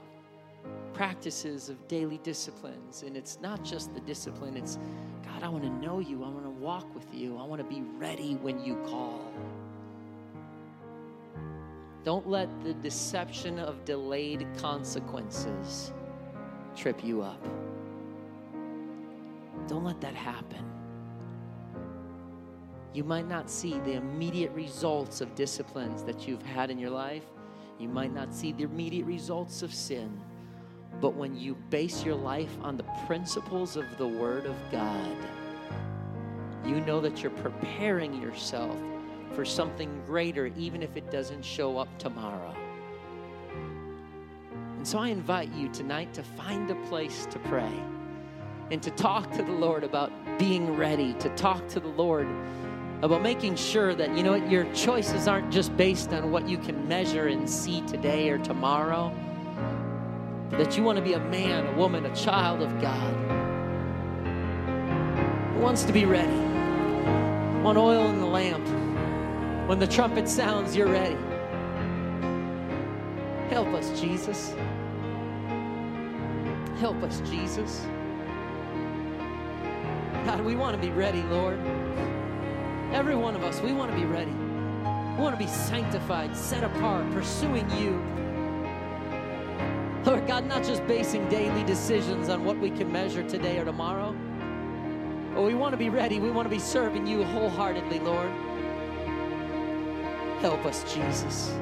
practices 0.94 1.70
of 1.70 1.88
daily 1.88 2.20
disciplines. 2.24 3.04
And 3.04 3.16
it's 3.16 3.40
not 3.42 3.64
just 3.64 3.94
the 3.94 4.02
discipline, 4.02 4.58
it's 4.58 4.78
God, 5.24 5.44
I 5.44 5.50
want 5.50 5.64
to 5.64 5.70
know 5.70 6.00
you. 6.00 6.24
I 6.24 6.30
want 6.30 6.44
to 6.44 6.50
walk 6.50 6.94
with 6.94 7.14
you. 7.14 7.38
I 7.38 7.44
want 7.44 7.62
to 7.62 7.76
be 7.76 7.82
ready 7.98 8.36
when 8.36 8.64
you 8.64 8.76
call. 8.88 9.32
Don't 12.04 12.28
let 12.28 12.50
the 12.64 12.74
deception 12.74 13.60
of 13.60 13.86
delayed 13.86 14.48
consequences 14.58 15.92
trip 16.76 17.04
you 17.04 17.22
up. 17.22 17.42
Don't 19.68 19.84
let 19.84 20.02
that 20.02 20.16
happen. 20.16 20.66
You 22.94 23.04
might 23.04 23.28
not 23.28 23.50
see 23.50 23.80
the 23.80 23.94
immediate 23.94 24.52
results 24.52 25.22
of 25.22 25.34
disciplines 25.36 26.04
that 26.04 26.28
you've 26.28 26.42
had 26.42 26.70
in 26.70 26.78
your 26.78 26.90
life. 26.90 27.24
You 27.80 27.88
might 27.88 28.14
not 28.14 28.34
see 28.34 28.52
the 28.52 28.64
immediate 28.64 29.06
results 29.06 29.62
of 29.62 29.74
sin. 29.74 30.20
But 31.02 31.16
when 31.16 31.36
you 31.36 31.56
base 31.72 32.06
your 32.06 32.14
life 32.14 32.56
on 32.62 32.78
the 32.78 32.86
principles 33.08 33.76
of 33.76 33.98
the 33.98 34.08
Word 34.08 34.46
of 34.46 34.56
God, 34.72 35.18
you 36.64 36.80
know 36.82 37.02
that 37.02 37.24
you're 37.24 37.32
preparing 37.32 38.22
yourself 38.22 38.78
for 39.34 39.44
something 39.44 40.04
greater, 40.06 40.46
even 40.56 40.84
if 40.84 40.96
it 40.96 41.10
doesn't 41.10 41.44
show 41.44 41.80
up 41.80 41.88
tomorrow. 41.98 42.56
And 44.78 44.88
so 44.88 45.00
I 45.00 45.08
invite 45.08 45.52
you 45.54 45.70
tonight 45.70 46.14
to 46.14 46.22
find 46.22 46.70
a 46.70 46.76
place 46.88 47.26
to 47.32 47.40
pray 47.40 47.74
and 48.70 48.82
to 48.84 48.92
talk 48.92 49.32
to 49.32 49.42
the 49.42 49.52
Lord 49.52 49.84
about 49.84 50.12
being 50.38 50.78
ready, 50.78 51.14
to 51.14 51.30
talk 51.30 51.68
to 51.70 51.80
the 51.80 51.88
Lord 51.88 52.28
about 53.02 53.24
making 53.24 53.56
sure 53.56 53.96
that, 53.96 54.16
you 54.16 54.22
know 54.22 54.34
what, 54.34 54.52
your 54.52 54.72
choices 54.76 55.28
aren't 55.28 55.52
just 55.52 55.76
based 55.78 56.14
on 56.14 56.32
what 56.32 56.48
you 56.48 56.60
can 56.60 56.88
measure 56.88 57.28
and 57.28 57.50
see 57.50 57.82
today 57.88 58.30
or 58.30 58.38
tomorrow 58.38 59.12
that 60.52 60.78
you 60.78 60.84
want 60.84 60.98
to 60.98 61.02
be 61.02 61.14
a 61.14 61.20
man, 61.20 61.66
a 61.66 61.74
woman, 61.74 62.06
a 62.06 62.16
child 62.16 62.62
of 62.62 62.82
God 62.82 63.14
who 65.54 65.62
wants 65.62 65.84
to 65.84 65.94
be 65.94 66.06
ready. 66.06 66.32
Want 67.62 67.78
oil 67.78 68.10
in 68.10 68.20
the 68.20 68.26
lamp. 68.26 68.68
When 69.70 69.80
the 69.80 69.88
trumpet 69.88 70.28
sounds, 70.28 70.76
you're 70.76 70.90
ready. 70.90 71.18
Help 73.50 73.68
us, 73.70 74.00
Jesus. 74.00 74.54
Help 76.80 77.02
us, 77.04 77.22
Jesus. 77.30 77.86
God, 80.26 80.42
we 80.42 80.56
want 80.56 80.76
to 80.76 80.82
be 80.82 80.92
ready, 80.92 81.22
Lord. 81.24 81.60
Every 82.92 83.16
one 83.16 83.36
of 83.36 83.44
us, 83.44 83.62
we 83.62 83.72
want 83.72 83.92
to 83.92 83.98
be 83.98 84.06
ready. 84.06 84.32
We 84.32 85.24
want 85.24 85.38
to 85.38 85.44
be 85.44 85.50
sanctified, 85.50 86.36
set 86.36 86.64
apart, 86.64 87.10
pursuing 87.12 87.70
you. 87.72 88.21
Lord 90.06 90.26
God, 90.26 90.48
not 90.48 90.64
just 90.64 90.86
basing 90.88 91.30
daily 91.30 91.64
decisions 91.64 92.28
on 92.30 92.44
what 92.44 92.58
we 92.58 92.72
can 92.72 92.92
measure 92.92 93.22
today 93.22 93.60
or 93.60 93.66
tomorrow, 93.66 94.16
but 95.36 95.44
we 95.44 95.54
want 95.54 95.74
to 95.74 95.78
be 95.78 95.90
ready. 95.90 96.20
We 96.20 96.32
want 96.32 96.48
to 96.48 96.50
be 96.50 96.60
serving 96.60 97.06
you 97.06 97.24
wholeheartedly, 97.24 98.00
Lord. 98.00 98.32
Help 100.42 100.66
us, 100.66 100.92
Jesus. 100.92 101.54